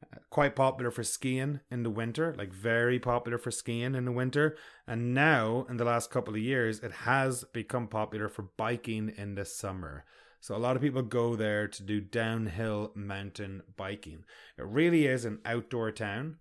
Uh, 0.03 0.17
quite 0.29 0.55
popular 0.55 0.91
for 0.91 1.03
skiing 1.03 1.61
in 1.71 1.83
the 1.83 1.89
winter, 1.89 2.35
like 2.37 2.51
very 2.51 2.99
popular 2.99 3.37
for 3.37 3.51
skiing 3.51 3.95
in 3.95 4.05
the 4.05 4.11
winter. 4.11 4.57
And 4.87 5.13
now, 5.13 5.65
in 5.69 5.77
the 5.77 5.85
last 5.85 6.09
couple 6.09 6.33
of 6.33 6.41
years, 6.41 6.79
it 6.79 6.91
has 6.91 7.45
become 7.53 7.87
popular 7.87 8.27
for 8.27 8.49
biking 8.57 9.13
in 9.15 9.35
the 9.35 9.45
summer. 9.45 10.03
So 10.41 10.55
a 10.55 10.57
lot 10.57 10.75
of 10.75 10.81
people 10.81 11.01
go 11.01 11.35
there 11.35 11.67
to 11.67 11.83
do 11.83 12.01
downhill 12.01 12.91
mountain 12.93 13.63
biking. 13.77 14.25
It 14.57 14.65
really 14.65 15.07
is 15.07 15.25
an 15.25 15.39
outdoor 15.45 15.91
town. 15.91 16.37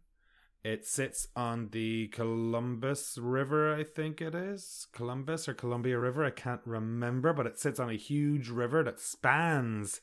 It 0.64 0.86
sits 0.86 1.28
on 1.36 1.68
the 1.72 2.08
Columbus 2.08 3.18
River, 3.20 3.74
I 3.74 3.84
think 3.84 4.22
it 4.22 4.34
is. 4.34 4.86
Columbus 4.92 5.46
or 5.46 5.52
Columbia 5.54 5.98
River, 5.98 6.24
I 6.24 6.30
can't 6.30 6.62
remember, 6.64 7.34
but 7.34 7.46
it 7.46 7.58
sits 7.58 7.78
on 7.78 7.90
a 7.90 7.96
huge 7.96 8.48
river 8.48 8.82
that 8.82 8.98
spans 8.98 10.00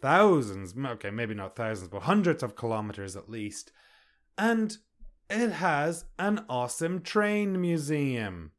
thousands, 0.00 0.74
okay, 0.76 1.10
maybe 1.10 1.34
not 1.34 1.56
thousands, 1.56 1.88
but 1.88 2.02
hundreds 2.02 2.42
of 2.42 2.56
kilometers 2.56 3.16
at 3.16 3.28
least. 3.28 3.72
And 4.36 4.76
it 5.30 5.50
has 5.50 6.04
an 6.18 6.44
awesome 6.48 7.02
train 7.02 7.60
museum. 7.60 8.52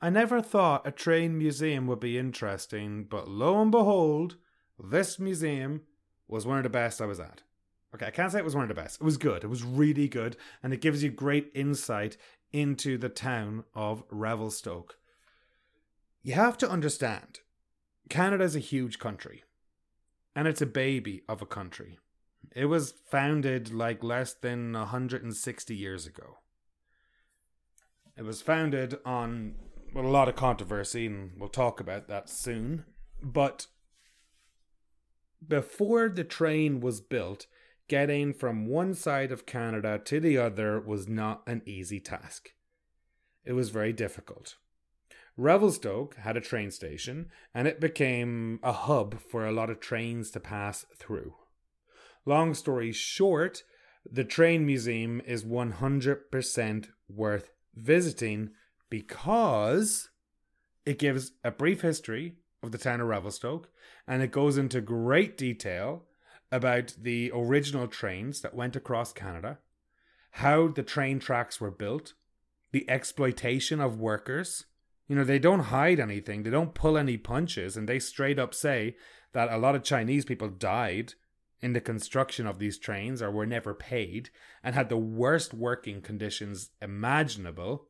I 0.00 0.10
never 0.10 0.42
thought 0.42 0.86
a 0.86 0.90
train 0.90 1.38
museum 1.38 1.86
would 1.86 2.00
be 2.00 2.18
interesting, 2.18 3.04
but 3.04 3.28
lo 3.28 3.60
and 3.60 3.70
behold, 3.70 4.36
this 4.78 5.18
museum 5.18 5.82
was 6.28 6.46
one 6.46 6.58
of 6.58 6.64
the 6.64 6.70
best 6.70 7.00
I 7.00 7.06
was 7.06 7.20
at. 7.20 7.42
Okay, 7.94 8.06
I 8.06 8.10
can't 8.10 8.32
say 8.32 8.38
it 8.38 8.44
was 8.44 8.56
one 8.56 8.64
of 8.64 8.68
the 8.68 8.74
best. 8.74 9.00
It 9.00 9.04
was 9.04 9.16
good. 9.16 9.44
It 9.44 9.48
was 9.48 9.62
really 9.62 10.08
good, 10.08 10.36
and 10.62 10.72
it 10.74 10.80
gives 10.80 11.02
you 11.02 11.10
great 11.10 11.50
insight 11.54 12.16
into 12.52 12.98
the 12.98 13.08
town 13.08 13.64
of 13.74 14.04
Revelstoke. 14.10 14.96
You 16.22 16.34
have 16.34 16.58
to 16.58 16.70
understand 16.70 17.40
Canada 18.08 18.44
is 18.44 18.56
a 18.56 18.60
huge 18.60 18.98
country, 18.98 19.44
and 20.34 20.48
it's 20.48 20.62
a 20.62 20.66
baby 20.66 21.22
of 21.28 21.42
a 21.42 21.46
country. 21.46 21.98
It 22.54 22.66
was 22.66 22.94
founded 23.10 23.72
like 23.72 24.04
less 24.04 24.32
than 24.32 24.72
160 24.72 25.74
years 25.74 26.06
ago. 26.06 26.38
It 28.16 28.22
was 28.22 28.42
founded 28.42 28.98
on 29.04 29.56
well, 29.94 30.06
a 30.06 30.08
lot 30.08 30.28
of 30.28 30.34
controversy, 30.34 31.06
and 31.06 31.32
we'll 31.38 31.48
talk 31.48 31.78
about 31.80 32.08
that 32.08 32.28
soon. 32.28 32.84
But 33.22 33.68
before 35.46 36.08
the 36.08 36.24
train 36.24 36.80
was 36.80 37.00
built, 37.00 37.46
getting 37.88 38.32
from 38.34 38.66
one 38.66 38.94
side 38.94 39.30
of 39.30 39.46
Canada 39.46 40.00
to 40.04 40.18
the 40.18 40.36
other 40.36 40.80
was 40.80 41.06
not 41.06 41.42
an 41.46 41.62
easy 41.64 42.00
task. 42.00 42.50
It 43.44 43.52
was 43.52 43.70
very 43.70 43.92
difficult. 43.92 44.56
Revelstoke 45.36 46.16
had 46.16 46.36
a 46.36 46.40
train 46.40 46.70
station, 46.70 47.30
and 47.52 47.66
it 47.66 47.80
became 47.80 48.60
a 48.62 48.72
hub 48.72 49.20
for 49.20 49.46
a 49.46 49.52
lot 49.52 49.70
of 49.70 49.80
trains 49.80 50.30
to 50.30 50.40
pass 50.40 50.86
through. 50.96 51.34
Long 52.24 52.54
story 52.54 52.92
short, 52.92 53.64
the 54.10 54.24
train 54.24 54.64
museum 54.64 55.20
is 55.26 55.44
100% 55.44 56.86
worth 57.08 57.50
visiting 57.74 58.50
because 58.90 60.10
it 60.86 60.98
gives 60.98 61.32
a 61.42 61.50
brief 61.50 61.80
history 61.80 62.36
of 62.62 62.72
the 62.72 62.78
town 62.78 63.00
of 63.00 63.08
Revelstoke 63.08 63.68
and 64.06 64.22
it 64.22 64.30
goes 64.30 64.56
into 64.56 64.80
great 64.80 65.36
detail 65.36 66.04
about 66.52 66.94
the 67.00 67.30
original 67.34 67.88
trains 67.88 68.40
that 68.42 68.54
went 68.54 68.76
across 68.76 69.12
Canada, 69.12 69.58
how 70.32 70.68
the 70.68 70.82
train 70.82 71.18
tracks 71.18 71.60
were 71.60 71.70
built, 71.70 72.14
the 72.72 72.88
exploitation 72.88 73.80
of 73.80 73.98
workers. 73.98 74.66
You 75.06 75.16
know, 75.16 75.24
they 75.24 75.38
don't 75.38 75.60
hide 75.60 76.00
anything, 76.00 76.42
they 76.42 76.50
don't 76.50 76.74
pull 76.74 76.96
any 76.96 77.16
punches, 77.16 77.76
and 77.76 77.88
they 77.88 77.98
straight 77.98 78.38
up 78.38 78.54
say 78.54 78.96
that 79.32 79.52
a 79.52 79.58
lot 79.58 79.74
of 79.74 79.82
Chinese 79.82 80.24
people 80.24 80.48
died 80.48 81.14
in 81.60 81.72
the 81.72 81.80
construction 81.80 82.46
of 82.46 82.58
these 82.58 82.78
trains 82.78 83.22
or 83.22 83.30
were 83.30 83.46
never 83.46 83.72
paid 83.72 84.28
and 84.62 84.74
had 84.74 84.88
the 84.88 84.98
worst 84.98 85.54
working 85.54 86.02
conditions 86.02 86.70
imaginable. 86.82 87.88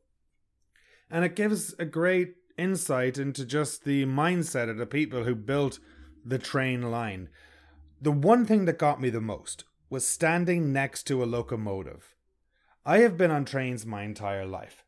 And 1.09 1.25
it 1.25 1.35
gives 1.35 1.73
a 1.77 1.85
great 1.85 2.35
insight 2.57 3.17
into 3.17 3.45
just 3.45 3.83
the 3.83 4.05
mindset 4.05 4.69
of 4.69 4.77
the 4.77 4.85
people 4.85 5.25
who 5.25 5.35
built 5.35 5.79
the 6.23 6.39
train 6.39 6.89
line. 6.89 7.27
The 8.01 8.13
one 8.13 8.45
thing 8.45 8.63
that 8.63 8.79
got 8.79 9.01
me 9.01 9.09
the 9.09 9.19
most 9.19 9.65
was 9.89 10.07
standing 10.07 10.71
next 10.71 11.03
to 11.03 11.21
a 11.21 11.25
locomotive. 11.25 12.15
I 12.85 12.99
have 12.99 13.17
been 13.17 13.31
on 13.31 13.43
trains 13.43 13.85
my 13.85 14.03
entire 14.03 14.45
life, 14.45 14.84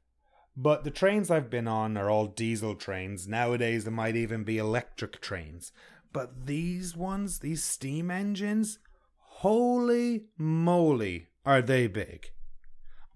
but 0.60 0.84
the 0.84 0.89
trains 0.89 1.30
I've 1.30 1.52
been 1.52 1.67
on 1.67 1.96
are 1.98 2.10
all 2.10 2.26
diesel 2.26 2.74
trains. 2.74 3.28
Nowadays, 3.28 3.84
there 3.84 3.93
might 3.93 4.15
even 4.15 4.43
be 4.43 4.58
electric 4.58 5.22
trains. 5.22 5.72
But 6.12 6.48
these 6.48 6.98
ones, 6.98 7.39
these 7.39 7.63
steam 7.63 8.10
engines, 8.10 8.80
holy 9.20 10.26
moly, 10.36 11.28
are 11.46 11.62
they 11.62 11.86
big. 11.86 12.32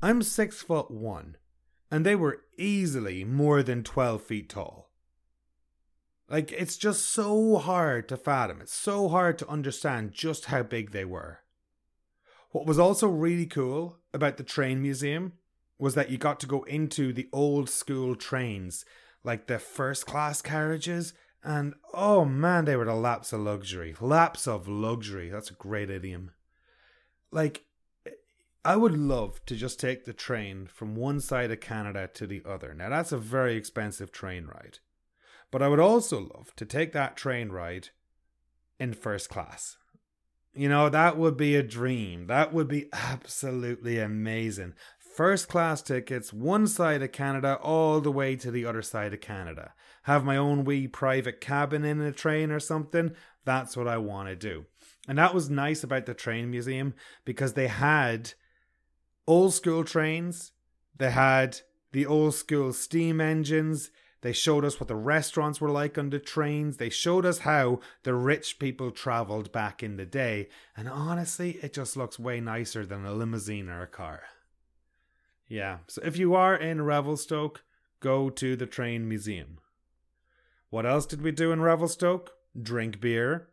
I'm 0.03 0.21
six 0.21 0.61
foot 0.61 0.91
one, 0.91 1.35
and 1.89 2.05
they 2.05 2.15
were 2.15 2.43
easily 2.59 3.23
more 3.23 3.63
than 3.63 3.81
12 3.81 4.21
feet 4.21 4.49
tall. 4.49 4.91
Like, 6.29 6.51
it's 6.51 6.77
just 6.77 7.11
so 7.11 7.57
hard 7.57 8.07
to 8.09 8.17
fathom. 8.17 8.61
It's 8.61 8.73
so 8.73 9.09
hard 9.09 9.39
to 9.39 9.49
understand 9.49 10.11
just 10.11 10.45
how 10.45 10.61
big 10.61 10.91
they 10.91 11.05
were. 11.05 11.39
What 12.51 12.67
was 12.67 12.77
also 12.77 13.07
really 13.07 13.47
cool 13.47 13.97
about 14.13 14.37
the 14.37 14.43
train 14.43 14.79
museum 14.79 15.33
was 15.81 15.95
that 15.95 16.11
you 16.11 16.17
got 16.17 16.39
to 16.39 16.47
go 16.47 16.61
into 16.63 17.11
the 17.11 17.27
old 17.33 17.67
school 17.67 18.15
trains, 18.15 18.85
like 19.23 19.47
the 19.47 19.59
first 19.59 20.05
class 20.05 20.41
carriages 20.41 21.13
and 21.43 21.73
oh 21.93 22.23
man, 22.23 22.65
they 22.65 22.75
were 22.75 22.85
the 22.85 22.93
laps 22.93 23.33
of 23.33 23.41
luxury. 23.41 23.95
Laps 23.99 24.47
of 24.47 24.67
luxury. 24.67 25.29
That's 25.29 25.49
a 25.49 25.55
great 25.55 25.89
idiom. 25.89 26.31
Like, 27.31 27.65
I 28.63 28.75
would 28.75 28.95
love 28.95 29.43
to 29.47 29.55
just 29.55 29.79
take 29.79 30.05
the 30.05 30.13
train 30.13 30.67
from 30.67 30.95
one 30.95 31.19
side 31.19 31.49
of 31.49 31.61
Canada 31.61 32.07
to 32.13 32.27
the 32.27 32.43
other. 32.45 32.75
Now, 32.75 32.89
that's 32.89 33.11
a 33.11 33.17
very 33.17 33.55
expensive 33.55 34.11
train 34.11 34.45
ride. 34.45 34.77
But 35.49 35.63
I 35.63 35.67
would 35.67 35.79
also 35.79 36.29
love 36.35 36.55
to 36.57 36.65
take 36.65 36.93
that 36.93 37.17
train 37.17 37.49
ride 37.49 37.89
in 38.79 38.93
first 38.93 39.29
class. 39.29 39.77
You 40.53 40.69
know, 40.69 40.89
that 40.89 41.17
would 41.17 41.37
be 41.37 41.55
a 41.55 41.63
dream. 41.63 42.27
That 42.27 42.53
would 42.53 42.67
be 42.67 42.89
absolutely 42.93 43.97
amazing 43.97 44.75
first 45.13 45.47
class 45.47 45.81
tickets, 45.81 46.33
one 46.33 46.67
side 46.67 47.01
of 47.01 47.11
Canada, 47.11 47.57
all 47.61 48.01
the 48.01 48.11
way 48.11 48.35
to 48.37 48.51
the 48.51 48.65
other 48.65 48.81
side 48.81 49.13
of 49.13 49.21
Canada. 49.21 49.73
Have 50.03 50.25
my 50.25 50.37
own 50.37 50.63
wee 50.63 50.87
private 50.87 51.41
cabin 51.41 51.85
in 51.85 52.01
a 52.01 52.11
train 52.11 52.51
or 52.51 52.59
something. 52.59 53.13
That's 53.45 53.75
what 53.75 53.87
I 53.87 53.97
want 53.97 54.29
to 54.29 54.35
do. 54.35 54.65
And 55.07 55.17
that 55.17 55.33
was 55.33 55.49
nice 55.49 55.83
about 55.83 56.05
the 56.05 56.13
train 56.13 56.49
museum 56.49 56.93
because 57.25 57.53
they 57.53 57.67
had 57.67 58.33
old 59.27 59.53
school 59.53 59.83
trains, 59.83 60.51
they 60.97 61.11
had 61.11 61.59
the 61.91 62.05
old 62.05 62.35
school 62.35 62.73
steam 62.73 63.19
engines. 63.19 63.91
They 64.21 64.33
showed 64.33 64.63
us 64.63 64.79
what 64.79 64.87
the 64.87 64.95
restaurants 64.95 65.59
were 65.59 65.71
like 65.71 65.97
on 65.97 66.11
the 66.11 66.19
trains. 66.19 66.77
They 66.77 66.91
showed 66.91 67.25
us 67.25 67.39
how 67.39 67.79
the 68.03 68.13
rich 68.13 68.59
people 68.59 68.91
traveled 68.91 69.51
back 69.51 69.81
in 69.81 69.97
the 69.97 70.05
day. 70.05 70.47
And 70.77 70.87
honestly, 70.87 71.57
it 71.63 71.73
just 71.73 71.97
looks 71.97 72.19
way 72.19 72.39
nicer 72.39 72.85
than 72.85 73.03
a 73.03 73.13
limousine 73.13 73.67
or 73.67 73.81
a 73.81 73.87
car. 73.87 74.21
Yeah. 75.51 75.79
So 75.87 76.01
if 76.05 76.15
you 76.15 76.33
are 76.33 76.55
in 76.55 76.81
Revelstoke, 76.81 77.65
go 77.99 78.29
to 78.29 78.55
the 78.55 78.65
train 78.65 79.09
museum. 79.09 79.57
What 80.69 80.85
else 80.85 81.05
did 81.05 81.21
we 81.21 81.33
do 81.33 81.51
in 81.51 81.59
Revelstoke? 81.59 82.31
Drink 82.59 83.01
beer, 83.01 83.49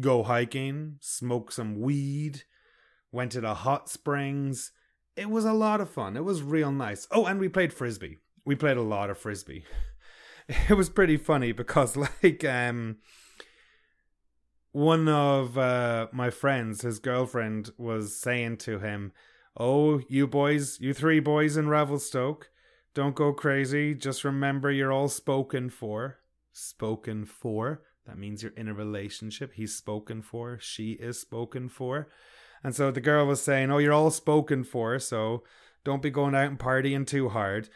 go 0.00 0.22
hiking, 0.22 0.96
smoke 1.00 1.52
some 1.52 1.82
weed, 1.82 2.44
went 3.12 3.32
to 3.32 3.42
the 3.42 3.52
hot 3.56 3.90
springs. 3.90 4.72
It 5.16 5.28
was 5.28 5.44
a 5.44 5.52
lot 5.52 5.82
of 5.82 5.90
fun. 5.90 6.16
It 6.16 6.24
was 6.24 6.42
real 6.42 6.72
nice. 6.72 7.06
Oh, 7.10 7.26
and 7.26 7.38
we 7.38 7.50
played 7.50 7.74
frisbee. 7.74 8.20
We 8.46 8.54
played 8.54 8.78
a 8.78 8.82
lot 8.82 9.10
of 9.10 9.18
frisbee. 9.18 9.64
It 10.70 10.78
was 10.78 10.88
pretty 10.88 11.18
funny 11.18 11.52
because 11.52 11.94
like 12.22 12.42
um 12.42 12.96
one 14.72 15.08
of 15.08 15.58
uh, 15.58 16.06
my 16.10 16.30
friends, 16.30 16.80
his 16.80 16.98
girlfriend, 16.98 17.68
was 17.76 18.16
saying 18.16 18.56
to 18.58 18.78
him, 18.78 19.12
Oh, 19.60 20.00
you 20.08 20.28
boys, 20.28 20.78
you 20.80 20.94
three 20.94 21.18
boys 21.18 21.56
in 21.56 21.68
Revelstoke, 21.68 22.48
don't 22.94 23.16
go 23.16 23.32
crazy. 23.32 23.92
Just 23.92 24.22
remember 24.22 24.70
you're 24.70 24.92
all 24.92 25.08
spoken 25.08 25.68
for. 25.68 26.18
Spoken 26.52 27.24
for. 27.24 27.82
That 28.06 28.18
means 28.18 28.42
you're 28.42 28.52
in 28.56 28.68
a 28.68 28.74
relationship. 28.74 29.52
He's 29.54 29.74
spoken 29.74 30.22
for. 30.22 30.58
She 30.60 30.92
is 30.92 31.20
spoken 31.20 31.68
for. 31.68 32.08
And 32.62 32.74
so 32.74 32.92
the 32.92 33.00
girl 33.00 33.26
was 33.26 33.42
saying, 33.42 33.72
Oh, 33.72 33.78
you're 33.78 33.92
all 33.92 34.10
spoken 34.10 34.62
for, 34.62 35.00
so 35.00 35.42
don't 35.84 36.02
be 36.02 36.10
going 36.10 36.36
out 36.36 36.50
and 36.50 36.58
partying 36.58 37.06
too 37.06 37.28
hard. 37.28 37.68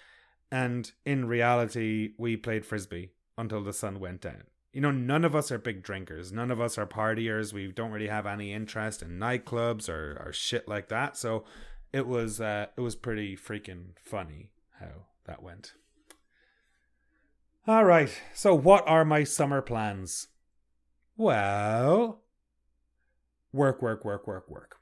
And 0.53 0.91
in 1.05 1.27
reality, 1.27 2.13
we 2.17 2.37
played 2.37 2.65
frisbee 2.65 3.11
until 3.37 3.65
the 3.65 3.73
sun 3.73 3.99
went 3.99 4.21
down. 4.21 4.45
You 4.73 4.81
know, 4.81 4.91
none 4.91 5.25
of 5.25 5.35
us 5.35 5.51
are 5.51 5.59
big 5.59 5.83
drinkers. 5.83 6.33
None 6.33 6.51
of 6.51 6.61
us 6.61 6.79
are 6.79 6.87
partiers. 6.87 7.53
We 7.53 7.73
don't 7.73 7.91
really 7.91 8.09
have 8.09 8.27
any 8.27 8.53
interest 8.53 9.03
in 9.03 9.19
nightclubs 9.19 9.89
or, 9.89 10.23
or 10.25 10.33
shit 10.33 10.67
like 10.67 10.89
that. 10.89 11.17
So 11.17 11.45
it 11.93 12.07
was 12.07 12.41
uh, 12.41 12.67
it 12.77 12.81
was 12.81 12.97
pretty 12.97 13.37
freaking 13.37 13.97
funny 14.03 14.51
how 14.81 15.07
that 15.27 15.43
went. 15.43 15.75
All 17.67 17.85
right. 17.85 18.11
So 18.35 18.55
what 18.55 18.87
are 18.89 19.05
my 19.05 19.23
summer 19.23 19.63
plans? 19.63 20.29
Well, 21.17 22.23
work, 23.53 23.81
work, 23.81 24.05
work, 24.05 24.27
work, 24.27 24.51
work. 24.51 24.79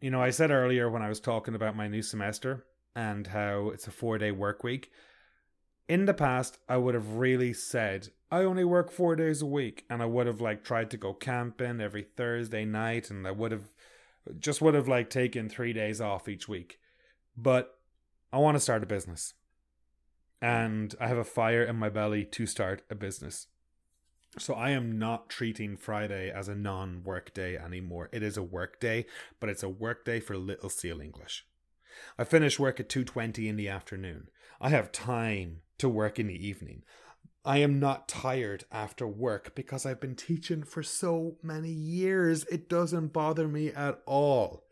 You 0.00 0.10
know, 0.10 0.22
I 0.22 0.30
said 0.30 0.50
earlier 0.50 0.88
when 0.88 1.02
I 1.02 1.08
was 1.08 1.20
talking 1.20 1.54
about 1.54 1.76
my 1.76 1.88
new 1.88 2.00
semester 2.00 2.64
and 2.96 3.26
how 3.26 3.68
it's 3.68 3.86
a 3.86 3.90
four 3.90 4.16
day 4.16 4.30
work 4.30 4.64
week. 4.64 4.90
In 5.86 6.06
the 6.06 6.14
past, 6.14 6.58
I 6.68 6.78
would 6.78 6.94
have 6.94 7.16
really 7.16 7.52
said, 7.52 8.08
I 8.30 8.38
only 8.38 8.64
work 8.64 8.90
four 8.90 9.16
days 9.16 9.42
a 9.42 9.46
week. 9.46 9.84
And 9.90 10.02
I 10.02 10.06
would 10.06 10.26
have 10.26 10.40
like 10.40 10.64
tried 10.64 10.90
to 10.92 10.96
go 10.96 11.12
camping 11.12 11.80
every 11.80 12.06
Thursday 12.16 12.64
night 12.64 13.10
and 13.10 13.26
I 13.26 13.32
would 13.32 13.52
have 13.52 13.73
just 14.38 14.62
would 14.62 14.74
have 14.74 14.88
like 14.88 15.10
taken 15.10 15.48
three 15.48 15.72
days 15.72 16.00
off 16.00 16.28
each 16.28 16.48
week. 16.48 16.78
But 17.36 17.78
I 18.32 18.38
want 18.38 18.56
to 18.56 18.60
start 18.60 18.82
a 18.82 18.86
business. 18.86 19.34
Mm. 20.42 20.48
And 20.48 20.94
I 21.00 21.08
have 21.08 21.18
a 21.18 21.24
fire 21.24 21.62
in 21.62 21.76
my 21.76 21.88
belly 21.88 22.24
to 22.24 22.46
start 22.46 22.82
a 22.90 22.94
business. 22.94 23.48
So 24.38 24.54
I 24.54 24.70
am 24.70 24.98
not 24.98 25.28
treating 25.28 25.76
Friday 25.76 26.30
as 26.30 26.48
a 26.48 26.54
non 26.54 27.02
work 27.04 27.32
day 27.34 27.56
anymore. 27.56 28.08
It 28.12 28.22
is 28.22 28.36
a 28.36 28.42
work 28.42 28.80
day, 28.80 29.06
but 29.38 29.48
it's 29.48 29.62
a 29.62 29.68
work 29.68 30.04
day 30.04 30.20
for 30.20 30.36
Little 30.36 30.68
Seal 30.68 31.00
English. 31.00 31.46
I 32.18 32.24
finish 32.24 32.58
work 32.58 32.80
at 32.80 32.88
2:20 32.88 33.48
in 33.48 33.56
the 33.56 33.68
afternoon. 33.68 34.28
I 34.60 34.70
have 34.70 34.90
time 34.90 35.60
to 35.78 35.88
work 35.88 36.18
in 36.18 36.26
the 36.26 36.46
evening. 36.46 36.82
I 37.46 37.58
am 37.58 37.78
not 37.78 38.08
tired 38.08 38.64
after 38.72 39.06
work 39.06 39.54
because 39.54 39.84
I've 39.84 40.00
been 40.00 40.16
teaching 40.16 40.62
for 40.62 40.82
so 40.82 41.36
many 41.42 41.70
years. 41.70 42.44
It 42.44 42.70
doesn't 42.70 43.12
bother 43.12 43.46
me 43.46 43.68
at 43.68 44.00
all. 44.06 44.64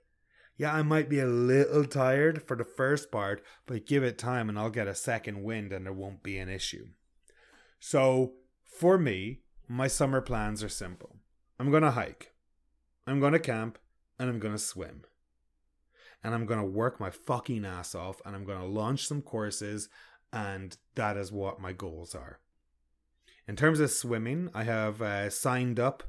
Yeah, 0.56 0.72
I 0.72 0.82
might 0.82 1.10
be 1.10 1.18
a 1.18 1.26
little 1.26 1.84
tired 1.84 2.42
for 2.42 2.56
the 2.56 2.64
first 2.64 3.10
part, 3.10 3.42
but 3.66 3.86
give 3.86 4.02
it 4.02 4.16
time 4.16 4.48
and 4.48 4.58
I'll 4.58 4.70
get 4.70 4.88
a 4.88 4.94
second 4.94 5.42
wind 5.42 5.72
and 5.72 5.84
there 5.84 5.92
won't 5.92 6.22
be 6.22 6.38
an 6.38 6.48
issue. 6.48 6.86
So, 7.78 8.34
for 8.62 8.96
me, 8.96 9.40
my 9.68 9.86
summer 9.86 10.20
plans 10.20 10.62
are 10.62 10.68
simple. 10.68 11.16
I'm 11.58 11.70
going 11.70 11.82
to 11.82 11.90
hike, 11.90 12.32
I'm 13.06 13.20
going 13.20 13.32
to 13.32 13.38
camp, 13.38 13.78
and 14.18 14.30
I'm 14.30 14.38
going 14.38 14.54
to 14.54 14.58
swim. 14.58 15.02
And 16.24 16.34
I'm 16.34 16.46
going 16.46 16.60
to 16.60 16.66
work 16.66 17.00
my 17.00 17.10
fucking 17.10 17.64
ass 17.64 17.94
off 17.94 18.22
and 18.24 18.36
I'm 18.36 18.44
going 18.44 18.60
to 18.60 18.66
launch 18.66 19.06
some 19.06 19.20
courses, 19.20 19.88
and 20.32 20.76
that 20.94 21.16
is 21.16 21.32
what 21.32 21.60
my 21.60 21.72
goals 21.72 22.14
are. 22.14 22.38
In 23.48 23.56
terms 23.56 23.80
of 23.80 23.90
swimming, 23.90 24.50
I 24.54 24.64
have 24.64 25.02
uh, 25.02 25.28
signed 25.30 25.80
up 25.80 26.04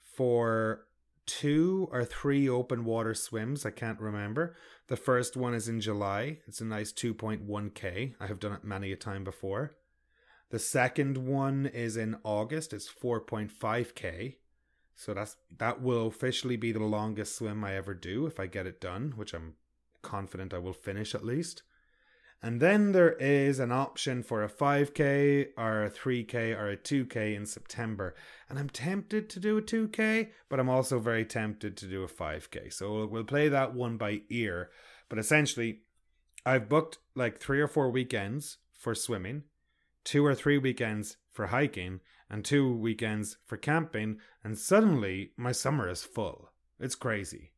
for 0.00 0.86
two 1.26 1.88
or 1.90 2.04
three 2.04 2.48
open 2.48 2.84
water 2.84 3.12
swims. 3.12 3.66
I 3.66 3.70
can't 3.70 4.00
remember. 4.00 4.54
The 4.86 4.96
first 4.96 5.36
one 5.36 5.54
is 5.54 5.68
in 5.68 5.80
July. 5.80 6.38
It's 6.46 6.60
a 6.60 6.64
nice 6.64 6.92
2.1k. 6.92 8.14
I 8.20 8.26
have 8.26 8.38
done 8.38 8.52
it 8.52 8.64
many 8.64 8.92
a 8.92 8.96
time 8.96 9.24
before. 9.24 9.76
The 10.50 10.60
second 10.60 11.18
one 11.18 11.66
is 11.66 11.96
in 11.96 12.16
August. 12.22 12.72
It's 12.72 12.88
4.5k. 12.88 14.36
So 14.94 15.12
that's 15.12 15.36
that 15.58 15.82
will 15.82 16.06
officially 16.06 16.56
be 16.56 16.72
the 16.72 16.78
longest 16.78 17.36
swim 17.36 17.64
I 17.64 17.74
ever 17.74 17.92
do 17.92 18.26
if 18.26 18.40
I 18.40 18.46
get 18.46 18.66
it 18.66 18.80
done, 18.80 19.12
which 19.16 19.34
I'm 19.34 19.54
confident 20.02 20.54
I 20.54 20.58
will 20.58 20.72
finish 20.72 21.14
at 21.14 21.24
least. 21.24 21.62
And 22.42 22.60
then 22.60 22.92
there 22.92 23.14
is 23.14 23.58
an 23.58 23.72
option 23.72 24.22
for 24.22 24.44
a 24.44 24.48
5k 24.48 25.48
or 25.56 25.84
a 25.84 25.90
3k 25.90 26.56
or 26.56 26.70
a 26.70 26.76
2k 26.76 27.34
in 27.34 27.46
September. 27.46 28.14
And 28.48 28.58
I'm 28.58 28.68
tempted 28.68 29.30
to 29.30 29.40
do 29.40 29.56
a 29.56 29.62
2k, 29.62 30.28
but 30.48 30.60
I'm 30.60 30.68
also 30.68 30.98
very 30.98 31.24
tempted 31.24 31.76
to 31.78 31.86
do 31.86 32.02
a 32.04 32.08
5k. 32.08 32.72
So 32.72 33.06
we'll 33.06 33.24
play 33.24 33.48
that 33.48 33.74
one 33.74 33.96
by 33.96 34.20
ear. 34.28 34.70
But 35.08 35.18
essentially, 35.18 35.80
I've 36.44 36.68
booked 36.68 36.98
like 37.14 37.38
three 37.38 37.60
or 37.60 37.68
four 37.68 37.90
weekends 37.90 38.58
for 38.78 38.94
swimming, 38.94 39.44
two 40.04 40.24
or 40.24 40.34
three 40.34 40.58
weekends 40.58 41.16
for 41.32 41.48
hiking, 41.48 42.00
and 42.30 42.44
two 42.44 42.72
weekends 42.72 43.38
for 43.46 43.56
camping. 43.56 44.18
And 44.44 44.58
suddenly 44.58 45.32
my 45.36 45.52
summer 45.52 45.88
is 45.88 46.04
full. 46.04 46.50
It's 46.78 46.94
crazy. 46.94 47.52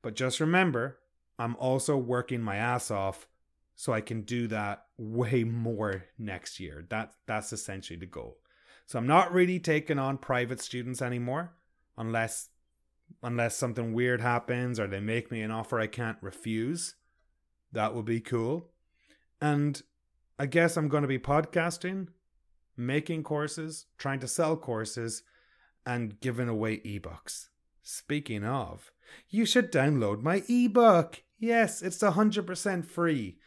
But 0.00 0.14
just 0.14 0.38
remember, 0.38 1.00
I'm 1.38 1.56
also 1.56 1.96
working 1.96 2.40
my 2.40 2.56
ass 2.56 2.90
off 2.90 3.26
so 3.76 3.92
I 3.92 4.00
can 4.00 4.22
do 4.22 4.48
that 4.48 4.86
way 4.96 5.44
more 5.44 6.06
next 6.18 6.58
year. 6.58 6.86
That 6.88 7.12
that's 7.26 7.52
essentially 7.52 7.98
the 7.98 8.06
goal. 8.06 8.38
So 8.86 8.98
I'm 8.98 9.06
not 9.06 9.32
really 9.32 9.60
taking 9.60 9.98
on 9.98 10.18
private 10.18 10.60
students 10.60 11.02
anymore 11.02 11.52
unless 11.96 12.48
unless 13.22 13.56
something 13.56 13.92
weird 13.92 14.20
happens 14.20 14.80
or 14.80 14.86
they 14.86 15.00
make 15.00 15.30
me 15.30 15.42
an 15.42 15.50
offer 15.50 15.78
I 15.78 15.86
can't 15.86 16.18
refuse. 16.20 16.96
That 17.70 17.94
would 17.94 18.06
be 18.06 18.20
cool. 18.20 18.70
And 19.40 19.80
I 20.38 20.46
guess 20.46 20.76
I'm 20.76 20.88
going 20.88 21.02
to 21.02 21.08
be 21.08 21.18
podcasting, 21.18 22.08
making 22.76 23.22
courses, 23.22 23.86
trying 23.98 24.20
to 24.20 24.28
sell 24.28 24.56
courses 24.56 25.22
and 25.84 26.18
giving 26.20 26.48
away 26.48 26.78
ebooks. 26.78 27.48
Speaking 27.82 28.44
of, 28.44 28.90
you 29.28 29.44
should 29.44 29.70
download 29.70 30.22
my 30.22 30.42
ebook. 30.48 31.22
Yes, 31.38 31.82
it's 31.82 31.98
100% 31.98 32.84
free. 32.84 33.38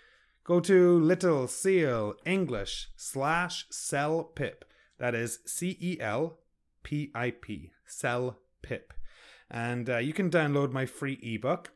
Go 0.49 0.59
to 0.61 0.99
Little 0.99 1.47
Seal 1.47 2.15
English 2.25 2.89
slash 2.95 3.67
CELPIP. 3.69 4.63
That 4.97 5.13
is 5.13 5.41
C 5.45 5.77
E 5.79 5.97
L 5.99 6.39
P 6.81 7.11
I 7.13 7.29
P. 7.29 7.69
Cel 7.85 8.39
Pip. 8.63 8.91
And 9.51 9.87
uh, 9.87 9.97
you 9.97 10.11
can 10.11 10.31
download 10.31 10.71
my 10.71 10.87
free 10.87 11.19
ebook. 11.21 11.71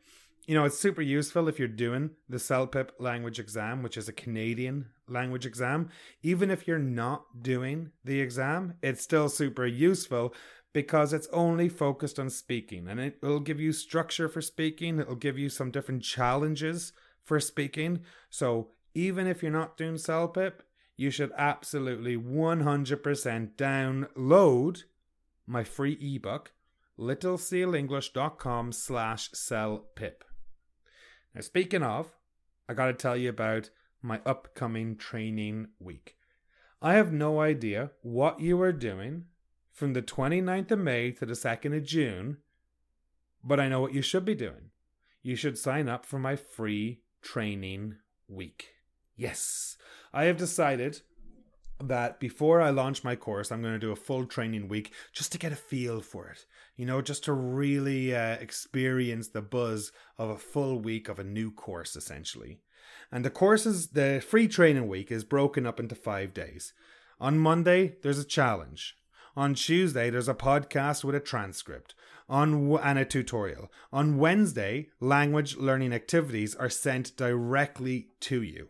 You 0.48 0.56
know, 0.56 0.66
it's 0.66 0.80
super 0.80 1.04
useful 1.04 1.48
if 1.48 1.60
you're 1.60 1.68
doing 1.68 2.16
the 2.28 2.40
CELPIP 2.40 2.90
language 2.98 3.38
exam, 3.38 3.84
which 3.84 3.96
is 3.96 4.10
a 4.10 4.12
Canadian 4.12 4.88
language 5.08 5.46
exam. 5.46 5.90
Even 6.24 6.50
if 6.50 6.68
you're 6.68 6.80
not 6.80 7.44
doing 7.44 7.92
the 8.04 8.22
exam, 8.22 8.74
it's 8.82 9.04
still 9.04 9.30
super 9.30 9.68
useful 9.68 10.34
because 10.74 11.14
it's 11.14 11.28
only 11.32 11.70
focused 11.70 12.18
on 12.18 12.32
speaking 12.32 12.88
and 12.88 13.00
it 13.00 13.20
will 13.22 13.40
give 13.40 13.60
you 13.60 13.72
structure 13.72 14.28
for 14.28 14.42
speaking. 14.42 14.98
It'll 14.98 15.14
give 15.14 15.38
you 15.38 15.50
some 15.50 15.70
different 15.70 16.02
challenges 16.02 16.92
for 17.24 17.40
speaking. 17.40 18.02
So 18.30 18.70
even 18.94 19.28
if 19.28 19.42
you're 19.42 19.52
not 19.52 19.78
doing 19.78 19.96
CELPIP, 19.96 20.62
you 20.96 21.10
should 21.10 21.32
absolutely 21.38 22.16
100% 22.16 23.56
download 23.56 24.84
my 25.48 25.64
free 25.64 25.98
ebook, 26.00 26.52
littlesealenglish.com 27.00 28.72
slash 28.72 29.32
CELPIP. 29.32 30.24
Now, 31.34 31.42
speaking 31.42 31.84
of, 31.84 32.16
I 32.70 32.74
got 32.74 32.88
to 32.88 32.94
tell 32.94 33.18
you 33.18 33.30
about 33.30 33.70
my 34.02 34.22
upcoming 34.26 34.96
training 34.96 35.68
week. 35.80 36.18
I 36.82 36.94
have 36.94 37.12
no 37.12 37.40
idea 37.40 37.92
what 38.02 38.40
you 38.40 38.62
are 38.62 38.74
doing 38.74 39.26
from 39.72 39.94
the 39.94 40.02
29th 40.02 40.72
of 40.72 40.80
May 40.80 41.12
to 41.12 41.26
the 41.26 41.34
2nd 41.34 41.76
of 41.76 41.84
June, 41.84 42.38
but 43.44 43.60
I 43.60 43.68
know 43.68 43.82
what 43.82 43.94
you 43.94 44.02
should 44.02 44.26
be 44.26 44.36
doing. 44.36 44.70
You 45.22 45.36
should 45.36 45.58
sign 45.58 45.90
up 45.90 46.06
for 46.06 46.20
my 46.20 46.36
free 46.36 47.03
training 47.24 47.96
week. 48.28 48.70
Yes, 49.16 49.78
I 50.14 50.26
have 50.26 50.38
decided 50.38 51.02
that 51.80 52.20
before 52.20 52.62
I 52.62 52.70
launch 52.70 53.04
my 53.04 53.16
course, 53.16 53.52
I'm 53.52 53.62
going 53.62 53.74
to 53.74 53.80
do 53.80 53.92
a 53.92 53.96
full 53.96 54.26
training 54.26 54.68
week 54.68 54.94
just 55.12 55.32
to 55.32 55.38
get 55.38 55.52
a 55.52 55.58
feel 55.58 56.02
for 56.02 56.28
it. 56.28 56.46
You 56.76 56.86
know, 56.86 57.02
just 57.02 57.24
to 57.26 57.34
really 57.34 58.16
uh, 58.16 58.36
experience 58.36 59.30
the 59.30 59.42
buzz 59.42 59.92
of 60.18 60.30
a 60.30 60.38
full 60.38 60.80
week 60.80 61.10
of 61.10 61.20
a 61.20 61.24
new 61.24 61.52
course, 61.52 61.96
essentially. 61.96 62.60
And 63.12 63.24
the 63.24 63.30
courses, 63.30 63.90
the 63.90 64.24
free 64.28 64.48
training 64.48 64.88
week 64.88 65.12
is 65.12 65.24
broken 65.24 65.66
up 65.66 65.80
into 65.80 65.96
five 65.96 66.34
days. 66.34 66.74
On 67.20 67.38
Monday, 67.38 67.96
there's 68.02 68.20
a 68.20 68.26
challenge. 68.26 68.96
On 69.36 69.56
Tuesday, 69.56 70.12
there's 70.12 70.30
a 70.30 70.36
podcast 70.36 71.04
with 71.04 71.16
a 71.16 71.20
transcript 71.20 71.96
on 72.30 72.78
and 72.84 73.00
a 73.00 73.06
tutorial. 73.06 73.72
On 73.92 74.18
Wednesday, 74.18 74.90
language 75.00 75.58
learning 75.58 75.92
activities 75.92 76.56
are 76.56 76.70
sent 76.70 77.18
directly 77.18 78.10
to 78.22 78.42
you. 78.42 78.70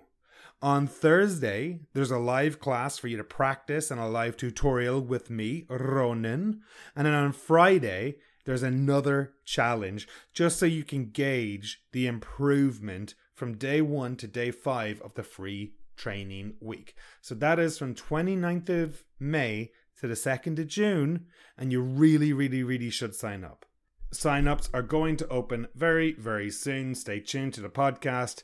On 0.61 0.87
Thursday, 0.87 1.81
there's 1.93 2.11
a 2.11 2.17
live 2.17 2.61
class 2.61 2.97
for 2.97 3.09
you 3.09 3.17
to 3.17 3.23
practice 3.23 3.91
and 3.91 3.99
a 3.99 4.07
live 4.07 4.37
tutorial 4.37 5.01
with 5.01 5.29
me, 5.29 5.65
Ronan. 5.67 6.61
And 6.95 7.05
then 7.05 7.13
on 7.13 7.33
Friday, 7.33 8.15
there's 8.45 8.63
another 8.63 9.33
challenge 9.43 10.07
just 10.33 10.57
so 10.57 10.65
you 10.65 10.83
can 10.83 11.09
gauge 11.09 11.81
the 11.91 12.07
improvement 12.07 13.15
from 13.33 13.57
day 13.57 13.81
one 13.81 14.15
to 14.15 14.27
day 14.27 14.51
five 14.51 15.01
of 15.01 15.15
the 15.15 15.23
free 15.23 15.73
training 15.97 16.53
week. 16.61 16.95
So 17.21 17.35
that 17.35 17.59
is 17.59 17.77
from 17.77 17.95
29th 17.95 18.69
of 18.69 19.03
May 19.19 19.71
to 20.03 20.07
the 20.09 20.15
2nd 20.15 20.59
of 20.59 20.67
June, 20.67 21.27
and 21.57 21.71
you 21.71 21.79
really, 21.79 22.33
really, 22.33 22.61
really 22.61 22.89
should 22.89 23.15
sign 23.15 23.45
up. 23.45 23.65
Sign-ups 24.11 24.69
are 24.73 24.81
going 24.81 25.15
to 25.15 25.27
open 25.29 25.69
very, 25.75 26.11
very 26.11 26.51
soon. 26.51 26.93
Stay 26.93 27.21
tuned 27.21 27.53
to 27.53 27.61
the 27.61 27.69
podcast. 27.69 28.43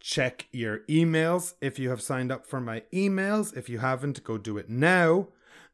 Check 0.00 0.46
your 0.50 0.78
emails 0.88 1.56
if 1.60 1.78
you 1.78 1.90
have 1.90 2.00
signed 2.00 2.32
up 2.32 2.46
for 2.46 2.58
my 2.58 2.84
emails. 2.90 3.54
If 3.54 3.68
you 3.68 3.80
haven't, 3.80 4.24
go 4.24 4.38
do 4.38 4.56
it 4.56 4.70
now. 4.70 5.28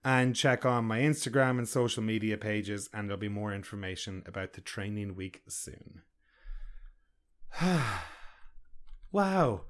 And 0.04 0.34
check 0.34 0.66
on 0.66 0.84
my 0.86 0.98
Instagram 0.98 1.58
and 1.58 1.68
social 1.68 2.02
media 2.02 2.36
pages, 2.36 2.90
and 2.92 3.08
there'll 3.08 3.20
be 3.20 3.28
more 3.28 3.54
information 3.54 4.24
about 4.26 4.54
the 4.54 4.60
training 4.60 5.14
week 5.14 5.42
soon. 5.46 6.02
wow, 9.12 9.60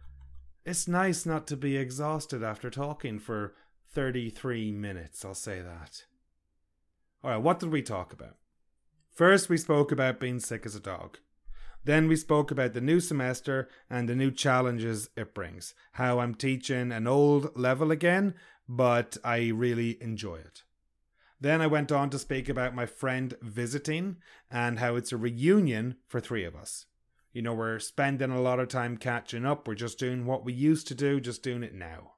it's 0.65 0.89
nice 0.89 1.27
not 1.27 1.47
to 1.49 1.57
be 1.59 1.77
exhausted 1.77 2.43
after 2.43 2.71
talking 2.71 3.19
for 3.19 3.53
33 3.93 4.71
minutes, 4.73 5.25
I'll 5.25 5.35
say 5.35 5.61
that. 5.61 6.05
Alright, 7.25 7.43
what 7.43 7.59
did 7.59 7.71
we 7.71 7.83
talk 7.83 8.13
about? 8.13 8.37
First, 9.13 9.49
we 9.49 9.57
spoke 9.57 9.91
about 9.91 10.21
being 10.21 10.39
sick 10.39 10.65
as 10.65 10.75
a 10.75 10.81
dog. 10.81 11.19
Then 11.85 12.09
we 12.09 12.17
spoke 12.17 12.51
about 12.51 12.73
the 12.73 12.81
new 12.81 13.01
semester 13.01 13.69
and 13.89 14.09
the 14.09 14.15
new 14.15 14.31
challenges 14.31 15.11
it 15.17 15.35
brings. 15.35 15.75
How 15.93 16.21
I'm 16.21 16.35
teaching 16.35 16.93
an 16.93 17.07
old 17.07 17.57
level 17.57 17.91
again, 17.91 18.35
but 18.69 19.17
I 19.25 19.49
really 19.49 20.01
enjoy 20.01 20.37
it. 20.37 20.63
Then 21.41 21.61
I 21.61 21.67
went 21.67 21.91
on 21.91 22.11
to 22.11 22.19
speak 22.19 22.49
about 22.49 22.75
my 22.75 22.87
friend 22.87 23.35
visiting 23.41 24.19
and 24.51 24.79
how 24.79 24.95
it's 24.95 25.11
a 25.11 25.17
reunion 25.17 25.97
for 26.07 26.21
three 26.21 26.45
of 26.45 26.55
us. 26.55 26.87
You 27.33 27.43
know, 27.43 27.55
we're 27.55 27.79
spending 27.79 28.31
a 28.31 28.41
lot 28.41 28.61
of 28.61 28.69
time 28.69 28.97
catching 28.97 29.47
up. 29.47 29.67
We're 29.67 29.75
just 29.75 29.99
doing 29.99 30.27
what 30.27 30.45
we 30.45 30.53
used 30.53 30.87
to 30.89 30.95
do, 30.95 31.19
just 31.21 31.43
doing 31.43 31.63
it 31.63 31.75
now. 31.75 32.13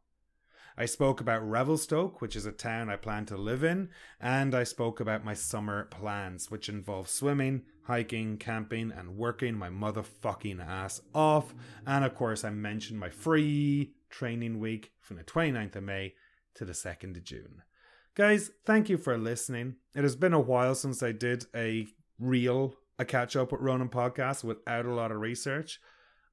I 0.77 0.87
spoke 0.87 1.21
about 1.21 1.49
Revelstoke, 1.49 2.21
which 2.21 2.35
is 2.35 2.47
a 2.47 2.53
town 2.53 2.89
I 2.89 2.97
plan 2.97 3.27
to 3.27 3.37
live 3.37 3.63
in, 3.63 3.91
and 4.21 4.55
I 4.55 4.65
spoke 4.65 5.01
about 5.01 5.25
my 5.25 5.35
summer 5.35 5.85
plans, 5.85 6.51
which 6.51 6.69
involve 6.69 7.09
swimming, 7.09 7.63
hiking, 7.85 8.39
camping, 8.39 8.91
and 8.91 9.17
working 9.17 9.55
my 9.55 9.69
motherfucking 9.69 10.67
ass 10.67 11.01
off. 11.15 11.55
And 11.87 12.05
of 12.05 12.15
course, 12.15 12.45
I 12.45 12.51
mentioned 12.51 12.99
my 12.99 13.11
free 13.11 13.93
training 14.09 14.61
week 14.61 14.93
from 15.01 15.17
the 15.17 15.25
29th 15.25 15.77
of 15.77 15.85
May 15.85 16.15
to 16.55 16.65
the 16.65 16.73
2nd 16.73 17.17
of 17.17 17.25
June. 17.25 17.63
Guys, 18.15 18.51
thank 18.65 18.89
you 18.89 18.99
for 18.99 19.17
listening. 19.17 19.77
It 19.95 20.03
has 20.03 20.17
been 20.17 20.35
a 20.35 20.41
while 20.41 20.75
since 20.75 21.03
I 21.03 21.13
did 21.13 21.47
a 21.55 21.87
real 22.19 22.75
a 22.99 23.05
catch 23.05 23.37
up 23.37 23.53
with 23.53 23.61
Ronan 23.61 23.89
podcast 23.89 24.45
without 24.45 24.85
a 24.85 24.95
lot 24.95 25.11
of 25.11 25.21
research. 25.21 25.81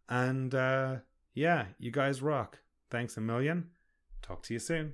And 0.10 0.54
uh 0.54 0.98
yeah, 1.34 1.68
you 1.78 1.92
guys 1.92 2.22
rock. 2.22 2.60
Thanks 2.92 3.16
a 3.16 3.22
million. 3.22 3.70
Talk 4.22 4.44
to 4.44 4.54
you 4.54 4.60
soon. 4.60 4.94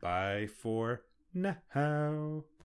Bye 0.00 0.46
for 0.46 1.02
now. 1.34 2.46